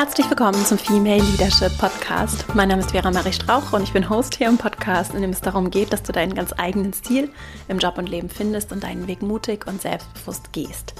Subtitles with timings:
[0.00, 2.46] Herzlich willkommen zum Female Leadership Podcast.
[2.54, 5.28] Mein Name ist Vera Marie Strauch und ich bin Host hier im Podcast, in dem
[5.28, 7.30] es darum geht, dass du deinen ganz eigenen Stil
[7.68, 10.94] im Job und Leben findest und deinen Weg mutig und selbstbewusst gehst.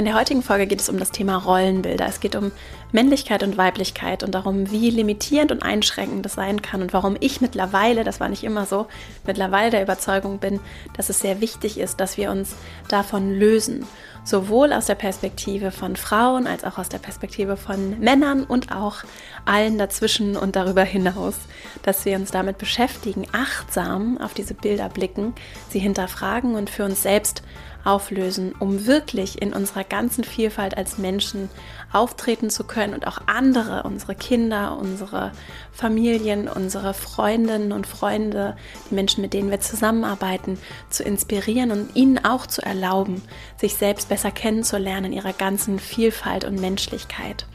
[0.00, 2.06] In der heutigen Folge geht es um das Thema Rollenbilder.
[2.06, 2.52] Es geht um
[2.90, 7.42] Männlichkeit und Weiblichkeit und darum, wie limitierend und einschränkend das sein kann und warum ich
[7.42, 8.86] mittlerweile, das war nicht immer so,
[9.26, 10.58] mittlerweile der Überzeugung bin,
[10.96, 12.56] dass es sehr wichtig ist, dass wir uns
[12.88, 13.84] davon lösen
[14.24, 18.98] sowohl aus der Perspektive von Frauen als auch aus der Perspektive von Männern und auch
[19.44, 21.36] allen dazwischen und darüber hinaus,
[21.82, 25.34] dass wir uns damit beschäftigen, achtsam auf diese Bilder blicken,
[25.68, 27.42] sie hinterfragen und für uns selbst
[27.84, 31.48] auflösen, um wirklich in unserer ganzen Vielfalt als Menschen
[31.92, 35.32] auftreten zu können und auch andere, unsere Kinder, unsere
[35.72, 38.56] Familien, unsere Freundinnen und Freunde,
[38.90, 43.22] die Menschen, mit denen wir zusammenarbeiten, zu inspirieren und ihnen auch zu erlauben,
[43.56, 47.46] sich selbst besser kennenzulernen in ihrer ganzen Vielfalt und Menschlichkeit.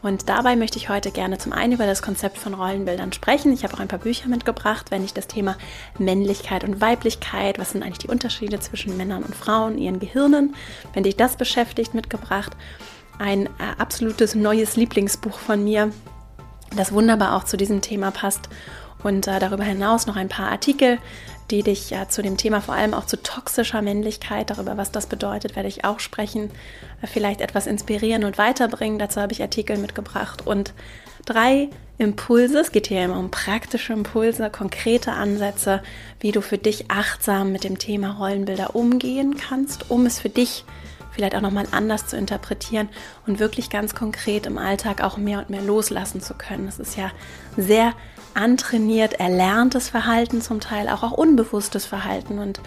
[0.00, 3.52] Und dabei möchte ich heute gerne zum einen über das Konzept von Rollenbildern sprechen.
[3.52, 5.56] Ich habe auch ein paar Bücher mitgebracht, wenn ich das Thema
[5.98, 10.54] Männlichkeit und Weiblichkeit, was sind eigentlich die Unterschiede zwischen Männern und Frauen, ihren Gehirnen,
[10.94, 12.56] wenn dich das beschäftigt, mitgebracht.
[13.18, 15.90] Ein äh, absolutes neues Lieblingsbuch von mir,
[16.76, 18.48] das wunderbar auch zu diesem Thema passt.
[19.02, 20.98] Und äh, darüber hinaus noch ein paar Artikel,
[21.50, 25.06] die dich ja zu dem Thema vor allem auch zu toxischer Männlichkeit, darüber was das
[25.06, 26.50] bedeutet, werde ich auch sprechen,
[27.02, 28.98] äh, vielleicht etwas inspirieren und weiterbringen.
[28.98, 30.72] Dazu habe ich Artikel mitgebracht und
[31.24, 32.60] drei Impulse.
[32.60, 35.82] Es geht hier immer um praktische Impulse, konkrete Ansätze,
[36.20, 40.64] wie du für dich achtsam mit dem Thema Rollenbilder umgehen kannst, um es für dich
[41.10, 42.88] vielleicht auch nochmal anders zu interpretieren
[43.26, 46.68] und wirklich ganz konkret im Alltag auch mehr und mehr loslassen zu können.
[46.68, 47.10] Es ist ja
[47.56, 47.92] sehr
[48.34, 52.38] antrainiert, erlerntes Verhalten zum Teil, auch, auch unbewusstes Verhalten.
[52.38, 52.60] Und,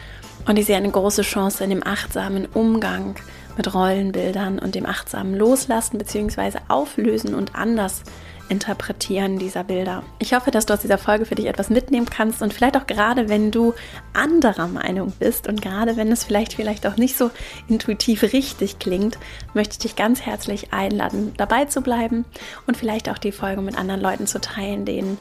[0.47, 3.15] und ich sehe eine große Chance in dem achtsamen Umgang
[3.57, 6.59] mit Rollenbildern und dem achtsamen Loslassen bzw.
[6.67, 8.03] Auflösen und anders
[8.51, 10.03] Interpretieren dieser Bilder.
[10.19, 12.85] Ich hoffe, dass du aus dieser Folge für dich etwas mitnehmen kannst und vielleicht auch
[12.85, 13.73] gerade, wenn du
[14.11, 17.31] anderer Meinung bist und gerade wenn es vielleicht vielleicht auch nicht so
[17.69, 19.17] intuitiv richtig klingt,
[19.53, 22.25] möchte ich dich ganz herzlich einladen, dabei zu bleiben
[22.67, 25.17] und vielleicht auch die Folge mit anderen Leuten zu teilen, denen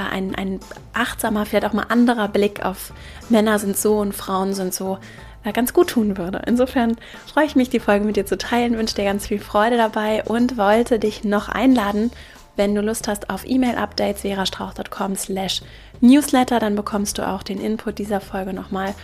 [0.00, 0.60] äh, ein, ein
[0.92, 2.92] achtsamer, vielleicht auch mal anderer Blick auf
[3.28, 4.98] Männer sind so und Frauen sind so
[5.44, 6.42] äh, ganz gut tun würde.
[6.46, 6.96] Insofern
[7.32, 10.24] freue ich mich, die Folge mit dir zu teilen, wünsche dir ganz viel Freude dabei
[10.24, 12.10] und wollte dich noch einladen,
[12.56, 15.62] wenn du Lust hast auf E-Mail-Updates, verastrauch.com slash
[16.00, 18.94] newsletter, dann bekommst du auch den Input dieser Folge nochmal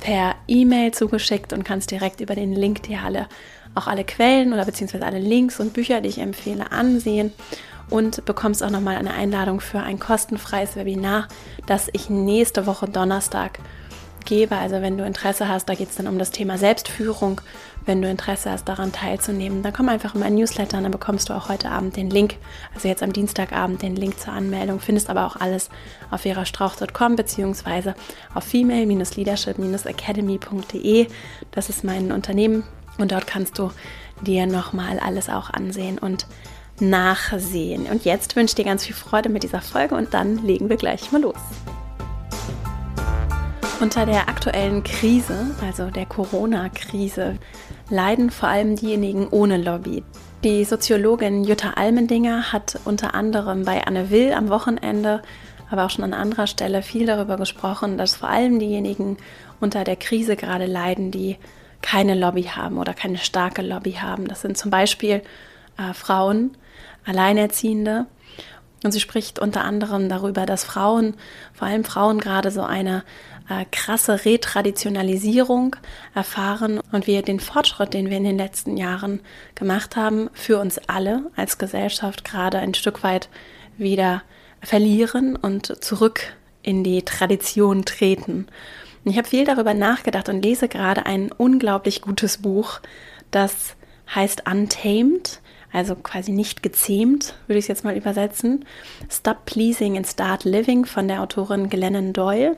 [0.00, 3.28] per E-Mail zugeschickt und kannst direkt über den Link dir alle,
[3.74, 7.32] auch alle Quellen oder beziehungsweise alle Links und Bücher, die ich empfehle, ansehen
[7.90, 11.28] und bekommst auch nochmal eine Einladung für ein kostenfreies Webinar,
[11.66, 13.58] das ich nächste Woche Donnerstag
[14.24, 14.56] gebe.
[14.56, 17.40] Also wenn du Interesse hast, da geht es dann um das Thema Selbstführung.
[17.84, 21.28] Wenn du Interesse hast, daran teilzunehmen, dann komm einfach in mein Newsletter und dann bekommst
[21.28, 22.36] du auch heute Abend den Link,
[22.74, 24.78] also jetzt am Dienstagabend den Link zur Anmeldung.
[24.78, 25.68] Findest aber auch alles
[26.12, 27.96] auf verastrauch.com beziehungsweise
[28.34, 31.08] auf female-leadership-academy.de.
[31.50, 32.62] Das ist mein Unternehmen
[32.98, 33.72] und dort kannst du
[34.20, 36.28] dir nochmal alles auch ansehen und
[36.80, 37.86] nachsehen.
[37.86, 40.76] Und jetzt wünsche ich dir ganz viel Freude mit dieser Folge und dann legen wir
[40.76, 41.36] gleich mal los.
[43.80, 47.38] Unter der aktuellen Krise, also der Corona-Krise,
[47.90, 50.04] leiden vor allem diejenigen ohne Lobby.
[50.44, 55.22] Die Soziologin Jutta Almendinger hat unter anderem bei Anne Will am Wochenende,
[55.70, 59.16] aber auch schon an anderer Stelle viel darüber gesprochen, dass vor allem diejenigen
[59.60, 61.38] unter der Krise gerade leiden, die
[61.80, 64.28] keine Lobby haben oder keine starke Lobby haben.
[64.28, 65.22] Das sind zum Beispiel
[65.78, 66.56] äh, Frauen,
[67.04, 68.06] Alleinerziehende.
[68.84, 71.14] Und sie spricht unter anderem darüber, dass Frauen,
[71.52, 73.04] vor allem Frauen gerade so eine
[73.48, 75.76] äh, krasse Retraditionalisierung
[76.14, 79.20] erfahren und wir den Fortschritt, den wir in den letzten Jahren
[79.54, 83.28] gemacht haben, für uns alle als Gesellschaft gerade ein Stück weit
[83.76, 84.22] wieder
[84.62, 88.46] verlieren und zurück in die Tradition treten.
[89.04, 92.80] Und ich habe viel darüber nachgedacht und lese gerade ein unglaublich gutes Buch,
[93.30, 93.74] das
[94.14, 95.40] heißt Untamed,
[95.72, 98.64] also quasi nicht gezähmt, würde ich es jetzt mal übersetzen.
[99.10, 102.56] Stop Pleasing and Start Living von der Autorin Glennon Doyle.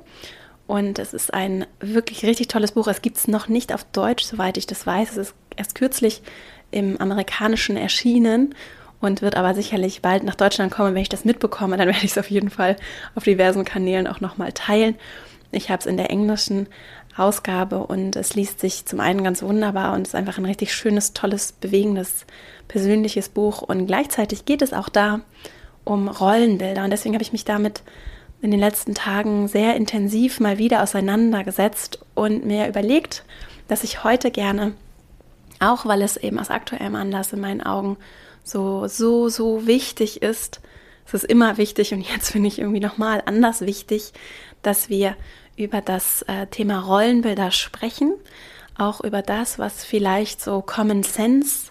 [0.66, 2.88] Und es ist ein wirklich richtig tolles Buch.
[2.88, 5.12] Es gibt es noch nicht auf Deutsch, soweit ich das weiß.
[5.12, 6.22] Es ist erst kürzlich
[6.70, 8.54] im Amerikanischen erschienen
[9.00, 10.94] und wird aber sicherlich bald nach Deutschland kommen.
[10.94, 12.76] Wenn ich das mitbekomme, dann werde ich es auf jeden Fall
[13.14, 14.96] auf diversen Kanälen auch nochmal teilen.
[15.52, 16.66] Ich habe es in der englischen
[17.16, 21.12] Ausgabe und es liest sich zum einen ganz wunderbar und ist einfach ein richtig schönes,
[21.12, 22.26] tolles, bewegendes,
[22.66, 23.62] persönliches Buch.
[23.62, 25.20] Und gleichzeitig geht es auch da
[25.84, 27.82] um Rollenbilder und deswegen habe ich mich damit
[28.42, 33.24] in den letzten Tagen sehr intensiv mal wieder auseinandergesetzt und mir überlegt,
[33.68, 34.74] dass ich heute gerne,
[35.60, 37.96] auch weil es eben aus aktuellem Anlass in meinen Augen
[38.42, 40.60] so, so, so wichtig ist.
[41.06, 44.12] Es ist immer wichtig und jetzt finde ich irgendwie nochmal anders wichtig,
[44.62, 45.16] dass wir
[45.56, 48.14] über das äh, Thema Rollenbilder sprechen,
[48.76, 51.70] auch über das, was vielleicht so Common Sense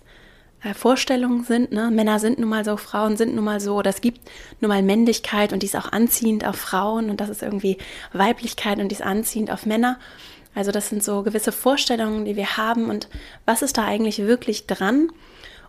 [0.64, 1.72] äh, Vorstellungen sind.
[1.72, 1.92] Ne?
[1.92, 3.82] Männer sind nun mal so, Frauen sind nun mal so.
[3.82, 4.22] Es gibt
[4.62, 7.78] nun mal Männlichkeit und die ist auch anziehend auf Frauen und das ist irgendwie
[8.14, 10.00] Weiblichkeit und die ist anziehend auf Männer.
[10.56, 13.10] Also das sind so gewisse Vorstellungen, die wir haben und
[13.46, 15.10] was ist da eigentlich wirklich dran?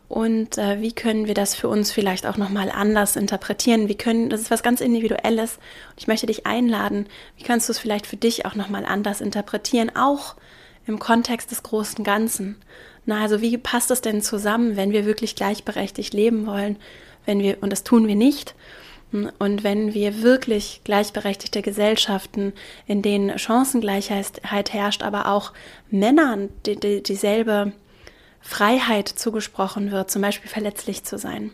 [0.08, 3.88] Und äh, wie können wir das für uns vielleicht auch nochmal anders interpretieren?
[3.88, 5.56] Wie können, das ist was ganz Individuelles.
[5.90, 7.06] Und ich möchte dich einladen,
[7.36, 10.36] wie kannst du es vielleicht für dich auch nochmal anders interpretieren, auch
[10.86, 12.56] im Kontext des großen Ganzen.
[13.06, 16.76] Na, also wie passt das denn zusammen, wenn wir wirklich gleichberechtigt leben wollen,
[17.26, 18.54] wenn wir, und das tun wir nicht,
[19.38, 22.52] und wenn wir wirklich gleichberechtigte Gesellschaften,
[22.86, 25.52] in denen Chancengleichheit herrscht, aber auch
[25.88, 27.72] Männern die, die, dieselbe
[28.44, 31.50] Freiheit zugesprochen wird, zum Beispiel verletzlich zu sein.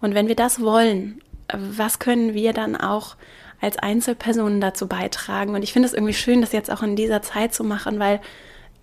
[0.00, 1.20] Und wenn wir das wollen,
[1.52, 3.16] was können wir dann auch
[3.60, 5.54] als Einzelpersonen dazu beitragen?
[5.54, 8.20] Und ich finde es irgendwie schön, das jetzt auch in dieser Zeit zu machen, weil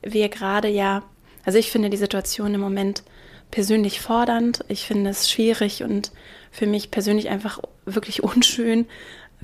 [0.04, 1.02] wir gerade ja,
[1.46, 3.02] also ich finde die Situation im Moment
[3.50, 4.64] persönlich fordernd.
[4.68, 6.12] Ich finde es schwierig und
[6.52, 8.86] für mich persönlich einfach wirklich unschön,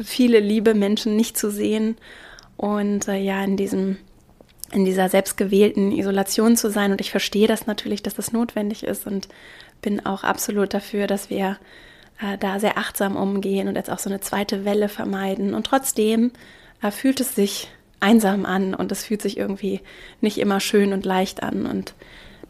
[0.01, 1.98] viele liebe Menschen nicht zu sehen
[2.57, 3.98] und äh, ja, in diesem
[4.74, 6.92] in dieser selbstgewählten Isolation zu sein.
[6.92, 9.28] Und ich verstehe das natürlich, dass das notwendig ist und
[9.81, 11.58] bin auch absolut dafür, dass wir
[12.20, 15.54] äh, da sehr achtsam umgehen und jetzt auch so eine zweite Welle vermeiden.
[15.54, 16.31] Und trotzdem
[16.81, 19.80] äh, fühlt es sich einsam an und es fühlt sich irgendwie
[20.22, 21.66] nicht immer schön und leicht an.
[21.66, 21.94] Und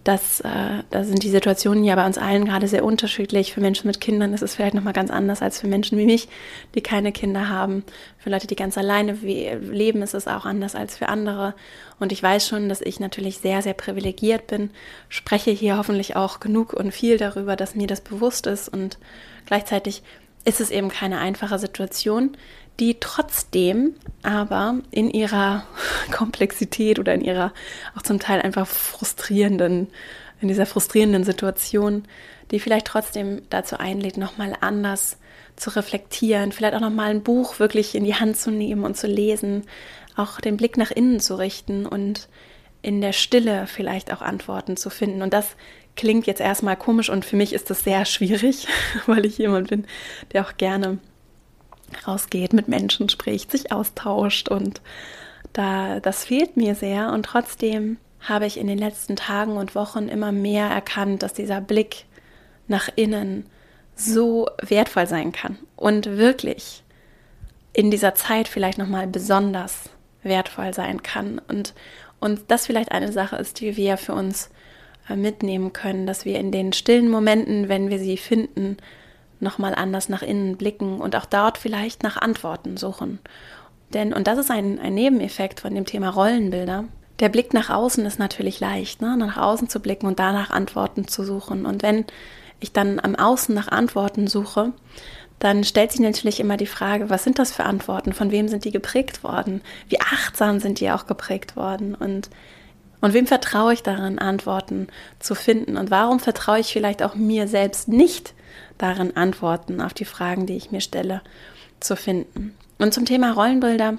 [0.04, 3.54] das, äh, da sind die Situationen ja bei uns allen gerade sehr unterschiedlich.
[3.54, 6.28] Für Menschen mit Kindern ist es vielleicht nochmal ganz anders als für Menschen wie mich,
[6.76, 7.84] die keine Kinder haben.
[8.18, 11.54] Für Leute, die ganz alleine leben, ist es auch anders als für andere.
[12.00, 14.72] Und ich weiß schon, dass ich natürlich sehr, sehr privilegiert bin,
[15.08, 18.68] spreche hier hoffentlich auch genug und viel darüber, dass mir das bewusst ist.
[18.68, 18.98] Und
[19.46, 20.04] gleichzeitig
[20.46, 22.36] ist es eben keine einfache Situation,
[22.80, 25.66] die trotzdem aber in ihrer
[26.12, 27.54] Komplexität oder in ihrer
[27.96, 29.88] auch zum Teil einfach frustrierenden,
[30.42, 32.04] in dieser frustrierenden Situation,
[32.52, 35.18] die vielleicht trotzdem dazu einlädt, nochmal anders
[35.56, 39.08] zu reflektieren, vielleicht auch nochmal ein Buch wirklich in die Hand zu nehmen und zu
[39.08, 39.64] lesen,
[40.16, 42.28] auch den Blick nach innen zu richten und
[42.82, 45.22] in der Stille vielleicht auch Antworten zu finden.
[45.22, 45.56] Und das
[45.96, 48.68] klingt jetzt erstmal komisch und für mich ist das sehr schwierig,
[49.06, 49.86] weil ich jemand bin,
[50.32, 50.98] der auch gerne
[52.08, 54.82] rausgeht, mit Menschen spricht, sich austauscht und
[55.54, 57.12] da das fehlt mir sehr.
[57.12, 61.62] Und trotzdem habe ich in den letzten Tagen und Wochen immer mehr erkannt, dass dieser
[61.62, 62.06] Blick
[62.68, 63.46] nach innen
[63.96, 66.84] so wertvoll sein kann und wirklich
[67.74, 69.90] in dieser Zeit vielleicht noch mal besonders
[70.24, 71.40] wertvoll sein kann.
[71.48, 71.74] Und
[72.24, 74.50] und das vielleicht eine Sache ist, die wir für uns
[75.10, 78.78] äh, mitnehmen können, dass wir in den stillen Momenten, wenn wir sie finden,
[79.44, 83.20] nochmal anders nach innen blicken und auch dort vielleicht nach Antworten suchen.
[83.94, 86.86] Denn, und das ist ein, ein Nebeneffekt von dem Thema Rollenbilder,
[87.20, 89.16] der Blick nach außen ist natürlich leicht, ne?
[89.16, 91.66] nach außen zu blicken und danach Antworten zu suchen.
[91.66, 92.06] Und wenn
[92.60, 94.74] ich dann am Außen nach Antworten suche,
[95.40, 98.14] dann stellt sich natürlich immer die Frage, was sind das für Antworten?
[98.14, 99.62] Von wem sind die geprägt worden?
[99.90, 101.96] Wie achtsam sind die auch geprägt worden?
[101.96, 102.30] Und,
[103.02, 104.88] und wem vertraue ich darin, Antworten
[105.20, 105.78] zu finden?
[105.78, 108.34] Und warum vertraue ich vielleicht auch mir selbst nicht,
[108.78, 111.22] darin Antworten auf die Fragen, die ich mir stelle,
[111.80, 112.56] zu finden.
[112.78, 113.98] Und zum Thema Rollenbilder,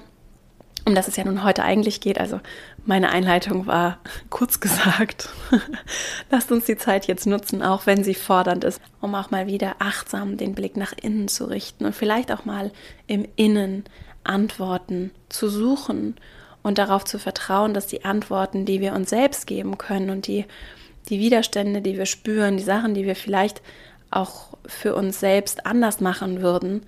[0.85, 2.39] um das es ja nun heute eigentlich geht, also
[2.85, 5.29] meine Einleitung war kurz gesagt,
[6.29, 9.75] lasst uns die Zeit jetzt nutzen, auch wenn sie fordernd ist, um auch mal wieder
[9.79, 12.71] achtsam den Blick nach innen zu richten und vielleicht auch mal
[13.07, 13.85] im Innen
[14.23, 16.15] Antworten zu suchen
[16.63, 20.45] und darauf zu vertrauen, dass die Antworten, die wir uns selbst geben können und die,
[21.09, 23.61] die Widerstände, die wir spüren, die Sachen, die wir vielleicht
[24.11, 26.85] auch für uns selbst anders machen würden,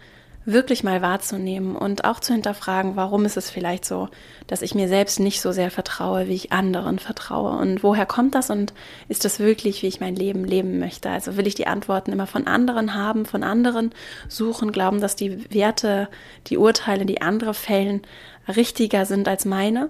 [0.47, 4.07] wirklich mal wahrzunehmen und auch zu hinterfragen, warum ist es vielleicht so,
[4.47, 8.33] dass ich mir selbst nicht so sehr vertraue, wie ich anderen vertraue und woher kommt
[8.33, 8.73] das und
[9.09, 11.09] ist das wirklich, wie ich mein Leben leben möchte?
[11.09, 13.91] Also will ich die Antworten immer von anderen haben, von anderen
[14.29, 16.07] suchen, glauben, dass die Werte,
[16.47, 18.03] die Urteile, die andere fällen,
[18.47, 19.89] richtiger sind als meine?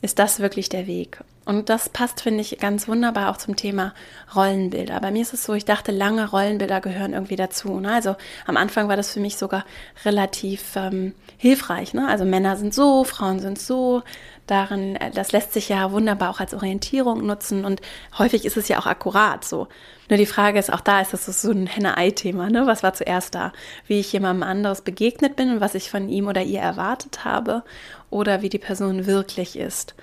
[0.00, 1.18] Ist das wirklich der Weg?
[1.44, 3.94] Und das passt, finde ich, ganz wunderbar auch zum Thema
[4.36, 5.00] Rollenbilder.
[5.00, 7.80] Bei mir ist es so, ich dachte lange, Rollenbilder gehören irgendwie dazu.
[7.80, 7.92] Ne?
[7.92, 9.64] Also am Anfang war das für mich sogar
[10.04, 11.94] relativ ähm, hilfreich.
[11.94, 12.06] Ne?
[12.06, 14.02] Also Männer sind so, Frauen sind so.
[14.46, 17.80] Darin, äh, das lässt sich ja wunderbar auch als Orientierung nutzen und
[18.18, 19.68] häufig ist es ja auch akkurat so.
[20.08, 22.66] Nur die Frage ist auch da, ist das so ein Henne-Ei-Thema, ne?
[22.66, 23.52] Was war zuerst da?
[23.86, 27.62] Wie ich jemandem anderes begegnet bin und was ich von ihm oder ihr erwartet habe
[28.10, 29.94] oder wie die Person wirklich ist.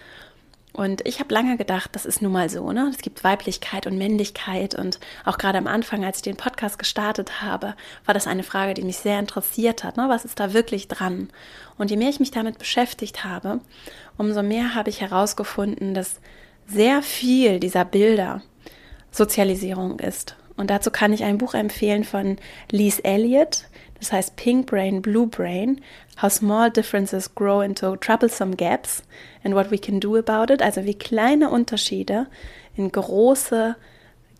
[0.76, 2.92] Und ich habe lange gedacht, das ist nun mal so, ne?
[2.94, 7.42] Es gibt Weiblichkeit und Männlichkeit und auch gerade am Anfang, als ich den Podcast gestartet
[7.42, 10.10] habe, war das eine Frage, die mich sehr interessiert hat, ne?
[10.10, 11.30] Was ist da wirklich dran?
[11.78, 13.62] Und je mehr ich mich damit beschäftigt habe,
[14.18, 16.20] umso mehr habe ich herausgefunden, dass
[16.68, 18.42] sehr viel dieser Bilder
[19.16, 20.36] Sozialisierung ist.
[20.58, 22.38] Und dazu kann ich ein Buch empfehlen von
[22.72, 23.66] Lise Elliott,
[24.00, 25.82] das heißt Pink Brain, Blue Brain,
[26.22, 29.04] How Small Differences Grow into Troublesome Gaps
[29.44, 30.62] and What We Can Do About It.
[30.62, 32.28] Also wie kleine Unterschiede
[32.76, 33.76] in große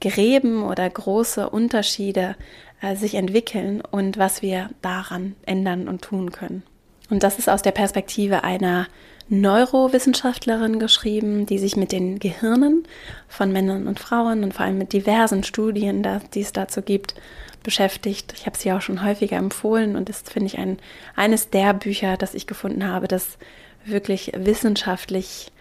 [0.02, 2.36] Gräben oder große Unterschiede
[2.82, 6.64] äh, sich entwickeln und was wir daran ändern und tun können.
[7.10, 8.88] Und das ist aus der Perspektive einer
[9.28, 12.84] Neurowissenschaftlerin geschrieben, die sich mit den Gehirnen
[13.28, 17.16] von Männern und Frauen und vor allem mit diversen Studien, die es dazu gibt,
[17.64, 18.34] beschäftigt.
[18.38, 20.78] Ich habe sie auch schon häufiger empfohlen und das finde ich ein,
[21.16, 23.38] eines der Bücher, das ich gefunden habe, das
[23.84, 25.52] wirklich wissenschaftlich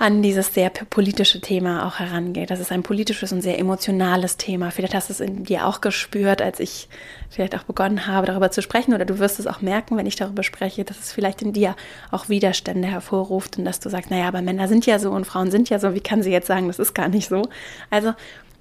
[0.00, 2.50] an dieses sehr politische Thema auch herangeht.
[2.50, 4.70] Das ist ein politisches und sehr emotionales Thema.
[4.70, 6.88] Vielleicht hast du es in dir auch gespürt, als ich
[7.28, 8.94] vielleicht auch begonnen habe, darüber zu sprechen.
[8.94, 11.76] Oder du wirst es auch merken, wenn ich darüber spreche, dass es vielleicht in dir
[12.10, 15.50] auch Widerstände hervorruft und dass du sagst, naja, aber Männer sind ja so und Frauen
[15.50, 15.94] sind ja so.
[15.94, 17.42] Wie kann sie jetzt sagen, das ist gar nicht so?
[17.90, 18.14] Also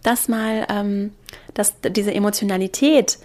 [0.04, 1.14] das mal, ähm,
[1.54, 3.18] dass diese Emotionalität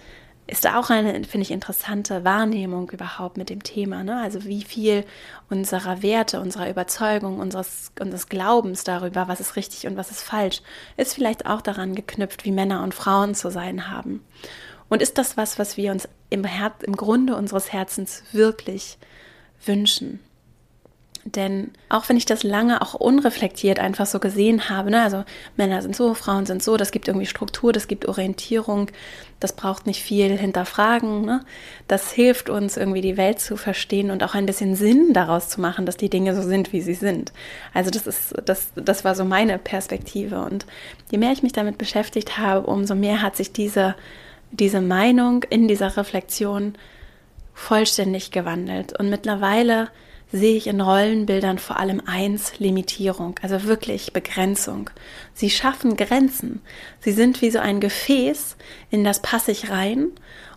[0.47, 4.03] ist auch eine, finde ich, interessante Wahrnehmung überhaupt mit dem Thema.
[4.03, 4.21] Ne?
[4.21, 5.03] Also wie viel
[5.49, 10.61] unserer Werte, unserer Überzeugung, unseres, unseres Glaubens darüber, was ist richtig und was ist falsch,
[10.97, 14.23] ist vielleicht auch daran geknüpft, wie Männer und Frauen zu sein haben.
[14.87, 18.99] Und ist das was, was wir uns im, Her im Grunde unseres Herzens wirklich
[19.65, 20.19] wünschen?
[21.27, 25.23] Denn auch wenn ich das lange auch unreflektiert einfach so gesehen habe, ne, also
[25.57, 28.91] Männer sind so, Frauen sind so, das gibt irgendwie Struktur, das gibt Orientierung,
[29.39, 31.25] das braucht nicht viel hinterfragen.
[31.25, 31.41] Ne?
[31.87, 35.59] Das hilft uns irgendwie die Welt zu verstehen und auch ein bisschen Sinn daraus zu
[35.61, 37.33] machen, dass die Dinge so sind, wie sie sind.
[37.73, 40.41] Also das ist, das, das war so meine Perspektive.
[40.41, 40.65] Und
[41.11, 43.95] je mehr ich mich damit beschäftigt habe, umso mehr hat sich diese,
[44.51, 46.75] diese Meinung in dieser Reflexion
[47.53, 48.97] vollständig gewandelt.
[48.97, 49.89] Und mittlerweile
[50.31, 54.89] sehe ich in Rollenbildern vor allem eins, Limitierung, also wirklich Begrenzung.
[55.33, 56.61] Sie schaffen Grenzen.
[56.99, 58.57] Sie sind wie so ein Gefäß,
[58.89, 60.11] in das passe ich rein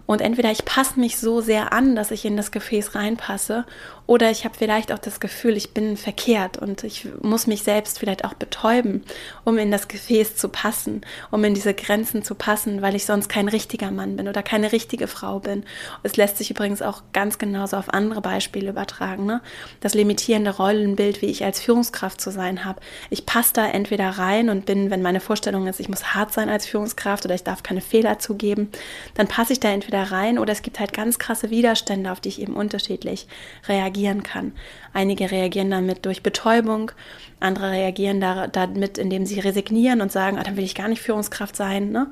[0.08, 3.66] und entweder ich passe mich so sehr an, dass ich in das Gefäß reinpasse,
[4.08, 7.98] oder ich habe vielleicht auch das Gefühl, ich bin verkehrt und ich muss mich selbst
[7.98, 9.04] vielleicht auch betäuben,
[9.44, 13.28] um in das Gefäß zu passen, um in diese Grenzen zu passen, weil ich sonst
[13.28, 15.62] kein richtiger Mann bin oder keine richtige Frau bin.
[16.02, 19.26] Es lässt sich übrigens auch ganz genauso auf andere Beispiele übertragen.
[19.26, 19.42] Ne?
[19.80, 22.80] Das limitierende Rollenbild, wie ich als Führungskraft zu sein habe.
[23.10, 26.48] Ich passe da entweder rein und bin, wenn meine Vorstellung ist, ich muss hart sein
[26.48, 28.70] als Führungskraft oder ich darf keine Fehler zugeben,
[29.16, 32.20] dann passe ich da entweder da rein oder es gibt halt ganz krasse Widerstände, auf
[32.20, 33.26] die ich eben unterschiedlich
[33.68, 34.52] reagieren kann.
[34.92, 36.92] Einige reagieren damit durch Betäubung,
[37.40, 41.02] andere reagieren da, damit, indem sie resignieren und sagen, ah, dann will ich gar nicht
[41.02, 42.10] Führungskraft sein, ne?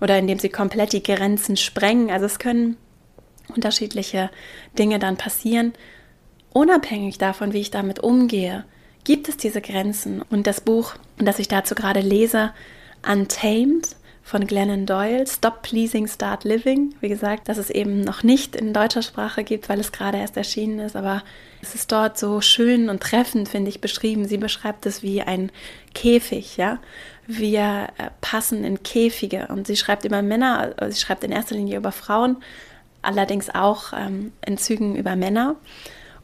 [0.00, 2.10] oder indem sie komplett die Grenzen sprengen.
[2.10, 2.76] Also es können
[3.54, 4.30] unterschiedliche
[4.78, 5.72] Dinge dann passieren,
[6.52, 8.64] unabhängig davon, wie ich damit umgehe.
[9.04, 10.22] Gibt es diese Grenzen?
[10.22, 12.52] Und das Buch, das ich dazu gerade lese,
[13.08, 13.96] Untamed,
[14.28, 16.94] von Glennon Doyle, Stop Pleasing, Start Living.
[17.00, 20.36] Wie gesagt, dass es eben noch nicht in deutscher Sprache gibt, weil es gerade erst
[20.36, 21.22] erschienen ist, aber
[21.62, 24.28] es ist dort so schön und treffend, finde ich, beschrieben.
[24.28, 25.50] Sie beschreibt es wie ein
[25.94, 26.78] Käfig, ja.
[27.26, 31.54] Wir äh, passen in Käfige und sie schreibt über Männer, äh, sie schreibt in erster
[31.54, 32.36] Linie über Frauen,
[33.00, 35.56] allerdings auch ähm, in Zügen über Männer.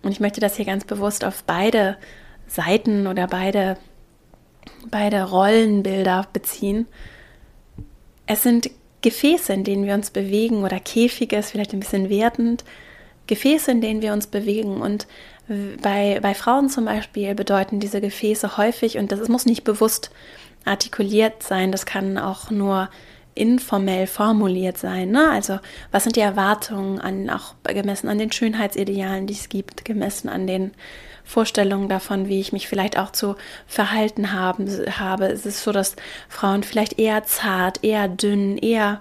[0.02, 1.96] Und ich möchte das hier ganz bewusst auf beide
[2.48, 3.78] Seiten oder beide,
[4.90, 6.86] beide Rollenbilder beziehen
[8.26, 8.70] es sind
[9.02, 12.64] Gefäße, in denen wir uns bewegen oder Käfige ist vielleicht ein bisschen wertend.
[13.26, 15.06] Gefäße, in denen wir uns bewegen und
[15.82, 20.10] bei, bei Frauen zum Beispiel bedeuten diese Gefäße häufig, und das muss nicht bewusst
[20.64, 22.88] artikuliert sein, das kann auch nur
[23.34, 25.10] informell formuliert sein.
[25.10, 25.28] Ne?
[25.30, 25.58] Also
[25.90, 30.46] was sind die Erwartungen an, auch gemessen an den Schönheitsidealen, die es gibt, gemessen an
[30.46, 30.72] den
[31.24, 35.26] Vorstellungen davon, wie ich mich vielleicht auch zu verhalten haben, habe.
[35.26, 35.96] Es ist so, dass
[36.28, 39.00] Frauen vielleicht eher zart, eher dünn, eher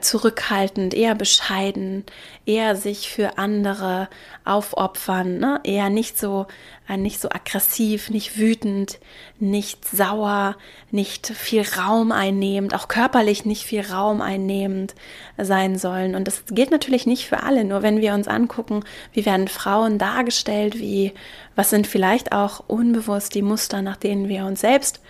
[0.00, 2.04] zurückhaltend, eher bescheiden,
[2.46, 4.08] eher sich für andere
[4.44, 5.60] aufopfern, ne?
[5.64, 6.46] eher nicht so,
[6.88, 8.98] äh, nicht so aggressiv, nicht wütend,
[9.38, 10.56] nicht sauer,
[10.90, 14.94] nicht viel Raum einnehmend, auch körperlich nicht viel Raum einnehmend
[15.36, 16.14] sein sollen.
[16.14, 19.98] Und das gilt natürlich nicht für alle, nur wenn wir uns angucken, wie werden Frauen
[19.98, 21.12] dargestellt, wie,
[21.56, 25.00] was sind vielleicht auch unbewusst die Muster, nach denen wir uns selbst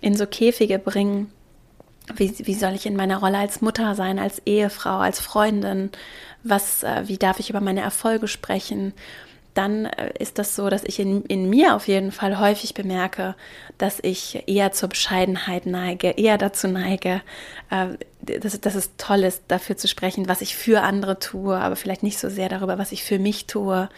[0.00, 1.32] in so Käfige bringen
[2.14, 5.90] wie, wie soll ich in meiner Rolle als Mutter sein, als Ehefrau, als Freundin?
[6.42, 8.92] Was, äh, wie darf ich über meine Erfolge sprechen?
[9.54, 13.34] dann äh, ist das so, dass ich in, in mir auf jeden Fall häufig bemerke,
[13.78, 17.20] dass ich eher zur Bescheidenheit neige, eher dazu neige,
[17.70, 17.88] äh,
[18.40, 22.02] dass, dass es toll ist, dafür zu sprechen, was ich für andere tue, aber vielleicht
[22.02, 23.88] nicht so sehr darüber, was ich für mich tue.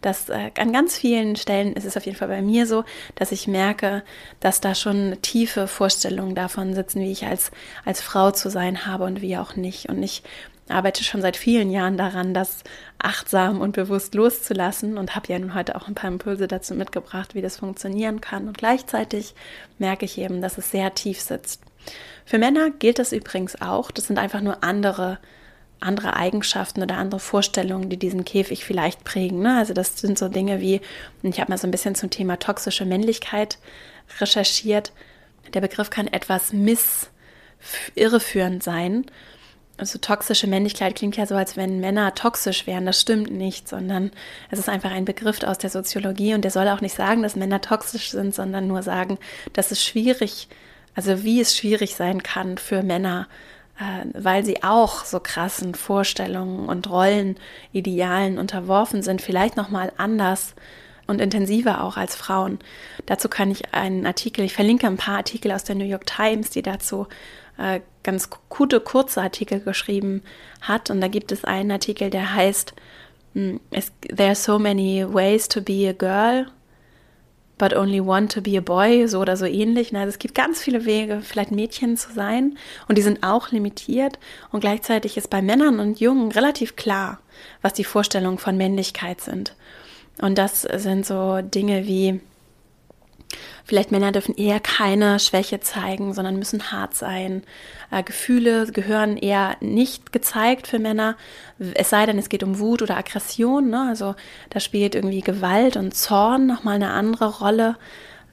[0.00, 3.32] Dass äh, an ganz vielen Stellen ist es auf jeden Fall bei mir so, dass
[3.32, 4.02] ich merke,
[4.40, 7.50] dass da schon tiefe Vorstellungen davon sitzen, wie ich als,
[7.84, 9.88] als Frau zu sein habe und wie auch nicht.
[9.88, 10.22] Und ich
[10.70, 12.62] arbeite schon seit vielen Jahren daran, das
[12.98, 17.34] achtsam und bewusst loszulassen und habe ja nun heute auch ein paar Impulse dazu mitgebracht,
[17.34, 18.48] wie das funktionieren kann.
[18.48, 19.34] Und gleichzeitig
[19.78, 21.62] merke ich eben, dass es sehr tief sitzt.
[22.24, 23.90] Für Männer gilt das übrigens auch.
[23.90, 25.18] Das sind einfach nur andere
[25.80, 29.40] andere Eigenschaften oder andere Vorstellungen, die diesen Käfig vielleicht prägen.
[29.40, 29.58] Ne?
[29.58, 30.80] Also das sind so Dinge wie,
[31.22, 33.58] ich habe mal so ein bisschen zum Thema toxische Männlichkeit
[34.20, 34.92] recherchiert.
[35.54, 37.10] Der Begriff kann etwas miss
[37.94, 39.06] irreführend sein
[39.78, 42.84] also toxische Männlichkeit klingt ja so, als wenn Männer toxisch wären.
[42.84, 44.10] Das stimmt nicht, sondern
[44.50, 47.36] es ist einfach ein Begriff aus der Soziologie und der soll auch nicht sagen, dass
[47.36, 49.18] Männer toxisch sind, sondern nur sagen,
[49.52, 50.48] dass es schwierig,
[50.94, 53.28] also wie es schwierig sein kann für Männer,
[54.14, 60.54] weil sie auch so krassen Vorstellungen und Rollenidealen unterworfen sind, vielleicht noch mal anders
[61.06, 62.58] und intensiver auch als Frauen.
[63.06, 66.50] Dazu kann ich einen Artikel, ich verlinke ein paar Artikel aus der New York Times,
[66.50, 67.06] die dazu
[67.56, 70.22] äh, ganz gute, kurze Artikel geschrieben
[70.60, 70.90] hat.
[70.90, 72.74] Und da gibt es einen Artikel, der heißt
[73.34, 73.60] hm,
[74.08, 76.46] There are so many ways to be a girl,
[77.58, 79.94] but only one to be a boy, so oder so ähnlich.
[79.94, 82.56] Also es gibt ganz viele Wege, vielleicht Mädchen zu sein.
[82.88, 84.18] Und die sind auch limitiert.
[84.50, 87.18] Und gleichzeitig ist bei Männern und Jungen relativ klar,
[87.60, 89.54] was die Vorstellungen von Männlichkeit sind.
[90.20, 92.20] Und das sind so Dinge wie
[93.64, 97.42] Vielleicht Männer dürfen eher keine Schwäche zeigen, sondern müssen hart sein.
[97.90, 101.16] Äh, Gefühle gehören eher nicht gezeigt für Männer,
[101.74, 103.70] es sei denn, es geht um Wut oder Aggression.
[103.70, 103.86] Ne?
[103.88, 104.14] Also
[104.50, 107.76] da spielt irgendwie Gewalt und Zorn nochmal eine andere Rolle.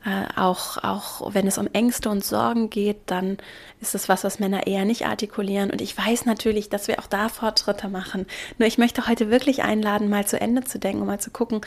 [0.06, 3.38] Äh, auch, auch wenn es um Ängste und Sorgen geht, dann
[3.82, 5.72] ist es was, was Männer eher nicht artikulieren.
[5.72, 8.28] Und ich weiß natürlich, dass wir auch da Fortschritte machen.
[8.60, 11.62] Nur ich möchte heute wirklich einladen, mal zu Ende zu denken, um mal zu gucken,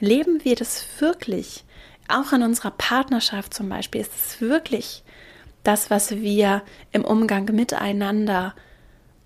[0.00, 1.64] leben wir das wirklich?
[2.08, 5.02] Auch in unserer Partnerschaft zum Beispiel ist es wirklich
[5.62, 8.54] das, was wir im Umgang miteinander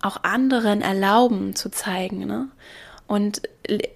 [0.02, 2.26] auch anderen erlauben zu zeigen.
[2.26, 2.48] Ne?
[3.06, 3.42] Und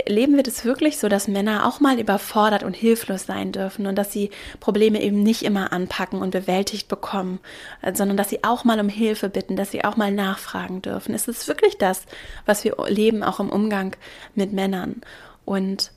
[0.06, 3.96] leben wir das wirklich so, dass Männer auch mal überfordert und hilflos sein dürfen und
[3.96, 7.40] dass sie Probleme eben nicht immer anpacken und bewältigt bekommen,
[7.82, 11.14] äh, sondern dass sie auch mal um Hilfe bitten, dass sie auch mal nachfragen dürfen?
[11.14, 12.04] Ist es wirklich das,
[12.46, 13.96] was wir leben, auch im Umgang
[14.34, 15.02] mit Männern?
[15.44, 15.90] Und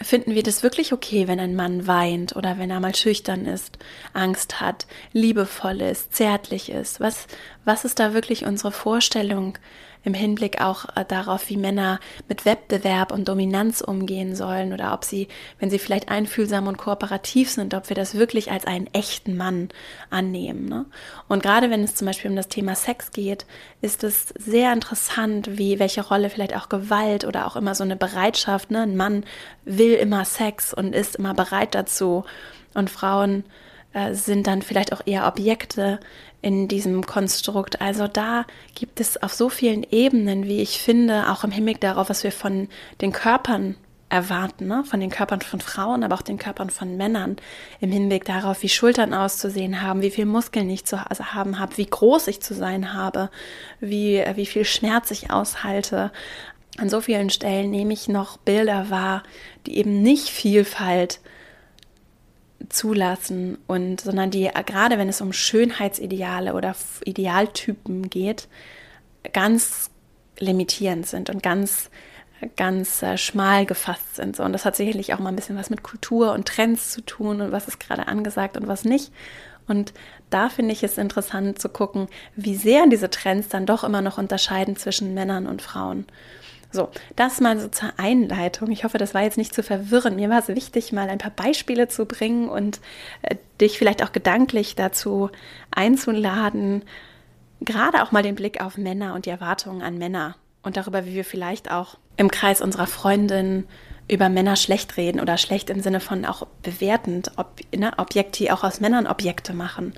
[0.00, 3.78] Finden wir das wirklich okay, wenn ein Mann weint oder wenn er mal schüchtern ist,
[4.12, 7.00] Angst hat, liebevoll ist, zärtlich ist?
[7.00, 7.26] Was,
[7.64, 9.56] was ist da wirklich unsere Vorstellung
[10.06, 15.04] im Hinblick auch äh, darauf, wie Männer mit Wettbewerb und Dominanz umgehen sollen oder ob
[15.04, 15.26] sie,
[15.58, 19.68] wenn sie vielleicht einfühlsam und kooperativ sind, ob wir das wirklich als einen echten Mann
[20.08, 20.66] annehmen.
[20.68, 20.86] Ne?
[21.26, 23.46] Und gerade wenn es zum Beispiel um das Thema Sex geht,
[23.80, 27.96] ist es sehr interessant, wie welche Rolle vielleicht auch Gewalt oder auch immer so eine
[27.96, 28.82] Bereitschaft, ne?
[28.82, 29.24] ein Mann
[29.64, 32.24] will immer Sex und ist immer bereit dazu
[32.74, 33.44] und Frauen
[33.96, 35.98] äh, sind dann vielleicht auch eher Objekte
[36.42, 37.80] in diesem Konstrukt.
[37.80, 38.44] Also da
[38.74, 42.32] gibt es auf so vielen Ebenen, wie ich finde, auch im Hinblick darauf, was wir
[42.32, 42.68] von
[43.00, 43.76] den Körpern
[44.08, 44.84] erwarten, ne?
[44.84, 47.36] von den Körpern von Frauen, aber auch den Körpern von Männern,
[47.80, 51.76] im Hinblick darauf, wie Schultern auszusehen haben, wie viel Muskeln ich zu also haben habe,
[51.76, 53.30] wie groß ich zu sein habe,
[53.80, 56.12] wie, wie viel Schmerz ich aushalte.
[56.78, 59.24] An so vielen Stellen nehme ich noch Bilder wahr,
[59.66, 61.20] die eben nicht Vielfalt
[62.68, 66.74] zulassen und sondern die gerade wenn es um Schönheitsideale oder
[67.04, 68.48] Idealtypen geht,
[69.32, 69.90] ganz
[70.38, 71.90] limitierend sind und ganz
[72.56, 74.36] ganz äh, schmal gefasst sind.
[74.36, 74.44] So.
[74.44, 77.40] Und das hat sicherlich auch mal ein bisschen was mit Kultur und Trends zu tun
[77.40, 79.10] und was ist gerade angesagt und was nicht.
[79.66, 79.92] Und
[80.30, 84.18] da finde ich es interessant zu gucken, wie sehr diese Trends dann doch immer noch
[84.18, 86.06] unterscheiden zwischen Männern und Frauen.
[86.72, 88.70] So, das mal so zur Einleitung.
[88.70, 90.16] Ich hoffe, das war jetzt nicht zu verwirren.
[90.16, 92.80] Mir war es wichtig, mal ein paar Beispiele zu bringen und
[93.22, 95.30] äh, dich vielleicht auch gedanklich dazu
[95.70, 96.84] einzuladen,
[97.60, 101.14] gerade auch mal den Blick auf Männer und die Erwartungen an Männer und darüber, wie
[101.14, 103.66] wir vielleicht auch im Kreis unserer Freundin
[104.08, 108.62] über Männer schlecht reden oder schlecht im Sinne von auch bewertend, ob, ne, Objekte, auch
[108.62, 109.94] aus Männern Objekte machen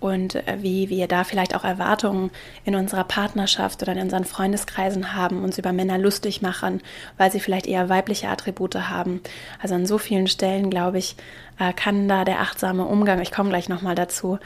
[0.00, 2.30] und äh, wie wir da vielleicht auch Erwartungen
[2.64, 6.82] in unserer Partnerschaft oder in unseren Freundeskreisen haben, uns über Männer lustig machen,
[7.16, 9.20] weil sie vielleicht eher weibliche Attribute haben.
[9.60, 11.16] Also an so vielen Stellen, glaube ich,
[11.58, 14.38] äh, kann da der achtsame Umgang, ich komme gleich nochmal dazu,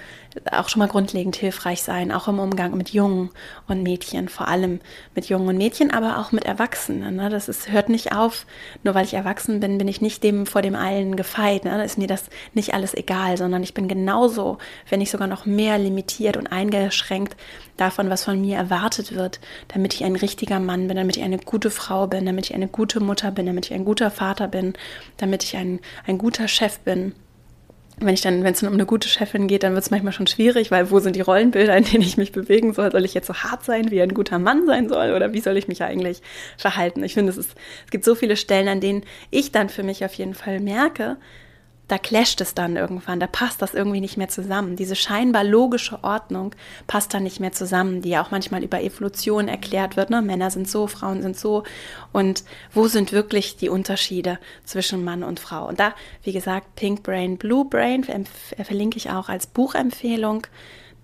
[0.53, 3.31] auch schon mal grundlegend hilfreich sein, auch im Umgang mit Jungen
[3.67, 4.81] und Mädchen, vor allem
[5.15, 7.17] mit Jungen und Mädchen, aber auch mit Erwachsenen.
[7.17, 7.29] Ne?
[7.31, 8.47] Das ist, hört nicht auf,
[8.85, 11.65] nur weil ich erwachsen bin, bin ich nicht dem vor dem allen gefeit.
[11.65, 11.71] Ne?
[11.71, 15.47] Da ist mir das nicht alles egal, sondern ich bin genauso, wenn nicht sogar noch
[15.47, 17.37] mehr limitiert und eingeschränkt
[17.77, 21.39] davon, was von mir erwartet wird, damit ich ein richtiger Mann bin, damit ich eine
[21.39, 24.75] gute Frau bin, damit ich eine gute Mutter bin, damit ich ein guter Vater bin,
[25.17, 27.00] damit ich ein, ein guter Chef bin
[28.01, 30.27] wenn ich dann, wenn es um eine gute Chefin geht, dann wird es manchmal schon
[30.27, 32.91] schwierig, weil wo sind die Rollenbilder, in denen ich mich bewegen soll?
[32.91, 35.13] Soll ich jetzt so hart sein, wie ein guter Mann sein soll?
[35.13, 36.23] Oder wie soll ich mich eigentlich
[36.57, 37.05] verhalten?
[37.05, 40.05] Ich finde, es, ist, es gibt so viele Stellen, an denen ich dann für mich
[40.05, 41.19] auf jeden Fall merke,
[41.91, 44.77] da clasht es dann irgendwann, da passt das irgendwie nicht mehr zusammen.
[44.77, 46.55] Diese scheinbar logische Ordnung
[46.87, 50.11] passt dann nicht mehr zusammen, die ja auch manchmal über Evolution erklärt wird.
[50.11, 50.23] Ne?
[50.23, 51.65] Männer sind so, Frauen sind so.
[52.13, 55.67] Und wo sind wirklich die Unterschiede zwischen Mann und Frau?
[55.67, 60.47] Und da, wie gesagt, Pink Brain, Blue Brain verlinke ich auch als Buchempfehlung.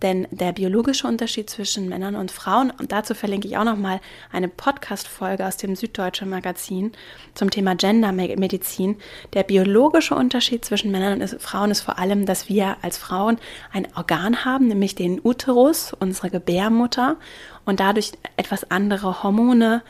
[0.02, 4.48] Denn der biologische Unterschied zwischen Männern und Frauen, und dazu verlinke ich auch nochmal eine
[4.48, 6.92] Podcast-Folge aus dem Süddeutschen Magazin
[7.34, 8.96] zum Thema Gendermedizin.
[9.32, 13.38] Der biologische Unterschied zwischen Männern und Frauen ist vor allem, dass wir als Frauen
[13.72, 17.16] ein Organ haben, nämlich den Uterus, unsere Gebärmutter,
[17.64, 19.82] und dadurch etwas andere Hormone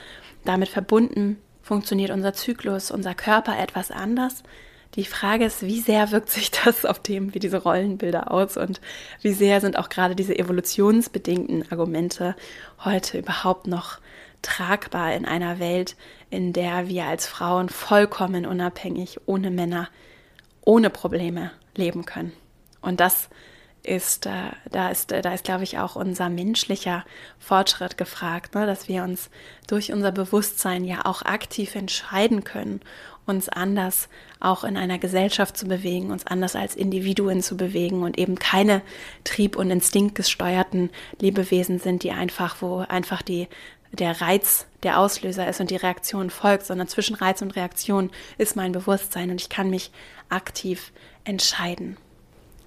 [0.44, 4.44] damit verbunden funktioniert unser Zyklus, unser Körper etwas anders.
[4.94, 8.80] Die Frage ist, wie sehr wirkt sich das auf Themen wie diese Rollenbilder aus und
[9.20, 12.34] wie sehr sind auch gerade diese evolutionsbedingten Argumente
[12.84, 13.98] heute überhaupt noch
[14.42, 15.96] tragbar in einer Welt,
[16.30, 19.88] in der wir als Frauen vollkommen unabhängig, ohne Männer,
[20.62, 22.32] ohne Probleme leben können.
[22.80, 23.28] Und das
[23.86, 27.04] ist, äh, da ist, äh, da ist, glaube ich, auch unser menschlicher
[27.38, 28.66] Fortschritt gefragt, ne?
[28.66, 29.30] dass wir uns
[29.66, 32.80] durch unser Bewusstsein ja auch aktiv entscheiden können
[33.26, 34.08] uns anders
[34.40, 38.82] auch in einer Gesellschaft zu bewegen, uns anders als Individuen zu bewegen und eben keine
[39.24, 43.48] trieb- und instinktgesteuerten Lebewesen sind, die einfach, wo einfach die,
[43.92, 48.56] der Reiz der Auslöser ist und die Reaktion folgt, sondern zwischen Reiz und Reaktion ist
[48.56, 49.90] mein Bewusstsein und ich kann mich
[50.28, 50.92] aktiv
[51.24, 51.96] entscheiden.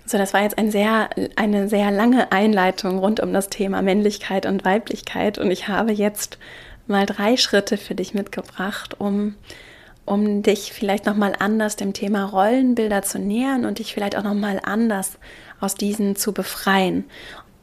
[0.10, 4.48] So, das war jetzt ein sehr, eine sehr lange Einleitung rund um das Thema Männlichkeit
[4.48, 6.40] und Weiblichkeit und ich habe jetzt
[6.88, 9.36] mal drei Schritte für dich mitgebracht, um
[10.06, 14.60] um dich vielleicht nochmal anders dem Thema Rollenbilder zu nähern und dich vielleicht auch nochmal
[14.64, 15.20] anders
[15.60, 17.06] aus diesen zu befreien.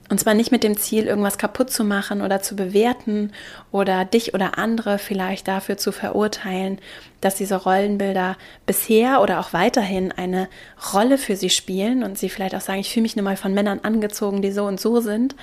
[0.09, 3.33] Und zwar nicht mit dem Ziel, irgendwas kaputt zu machen oder zu bewerten
[3.73, 6.79] oder dich oder andere vielleicht dafür zu verurteilen,
[7.21, 10.49] dass diese Rollenbilder bisher oder auch weiterhin eine
[10.95, 13.53] Rolle für sie spielen und sie vielleicht auch sagen, ich fühle mich nur mal von
[13.53, 15.35] Männern angezogen, die so und so sind,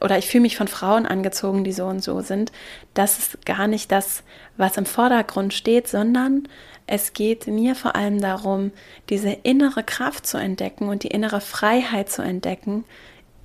[0.00, 2.52] oder ich fühle mich von Frauen angezogen, die so und so sind,
[2.94, 4.22] das ist gar nicht das,
[4.56, 6.48] was im Vordergrund steht, sondern
[6.86, 8.72] es geht mir vor allem darum,
[9.08, 12.84] diese innere Kraft zu entdecken und die innere Freiheit zu entdecken,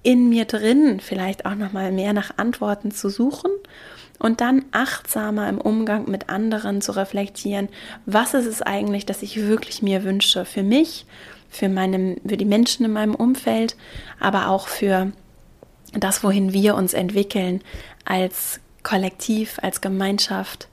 [0.03, 3.51] in mir drin vielleicht auch noch mal mehr nach Antworten zu suchen
[4.19, 7.69] und dann achtsamer im Umgang mit anderen zu reflektieren,
[8.05, 11.05] was ist es eigentlich, dass ich wirklich mir wünsche für mich,
[11.49, 13.75] für meine für die Menschen in meinem Umfeld,
[14.19, 15.11] aber auch für
[15.93, 17.61] das, wohin wir uns entwickeln
[18.05, 20.67] als Kollektiv, als Gemeinschaft.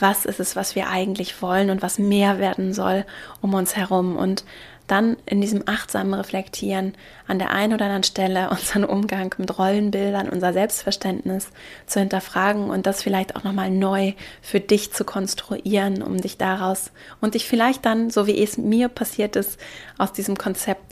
[0.00, 3.04] Was ist es, was wir eigentlich wollen und was mehr werden soll
[3.40, 4.16] um uns herum?
[4.16, 4.44] Und
[4.88, 6.94] dann in diesem achtsamen Reflektieren
[7.26, 11.50] an der einen oder anderen Stelle unseren Umgang mit Rollenbildern, unser Selbstverständnis
[11.86, 16.90] zu hinterfragen und das vielleicht auch nochmal neu für dich zu konstruieren, um dich daraus
[17.20, 19.60] und dich vielleicht dann, so wie es mir passiert ist,
[19.98, 20.82] aus diesem Konzept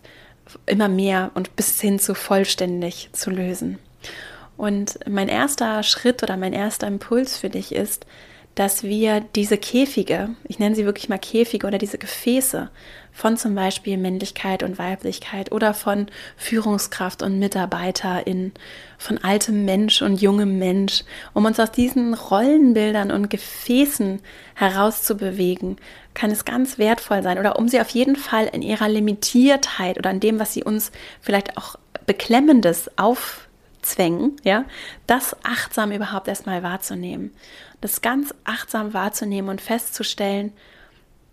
[0.66, 3.78] immer mehr und bis hin zu vollständig zu lösen.
[4.56, 8.06] Und mein erster Schritt oder mein erster Impuls für dich ist,
[8.56, 12.70] dass wir diese Käfige, ich nenne sie wirklich mal Käfige oder diese Gefäße
[13.16, 18.52] von zum Beispiel Männlichkeit und Weiblichkeit oder von Führungskraft und Mitarbeiterin,
[18.98, 21.02] von altem Mensch und jungem Mensch,
[21.32, 24.20] um uns aus diesen Rollenbildern und Gefäßen
[24.54, 25.78] herauszubewegen,
[26.12, 30.10] kann es ganz wertvoll sein oder um sie auf jeden Fall in ihrer Limitiertheit oder
[30.10, 34.66] in dem, was sie uns vielleicht auch Beklemmendes aufzwängen, ja,
[35.06, 37.32] das achtsam überhaupt erstmal wahrzunehmen.
[37.80, 40.52] Das ganz achtsam wahrzunehmen und festzustellen,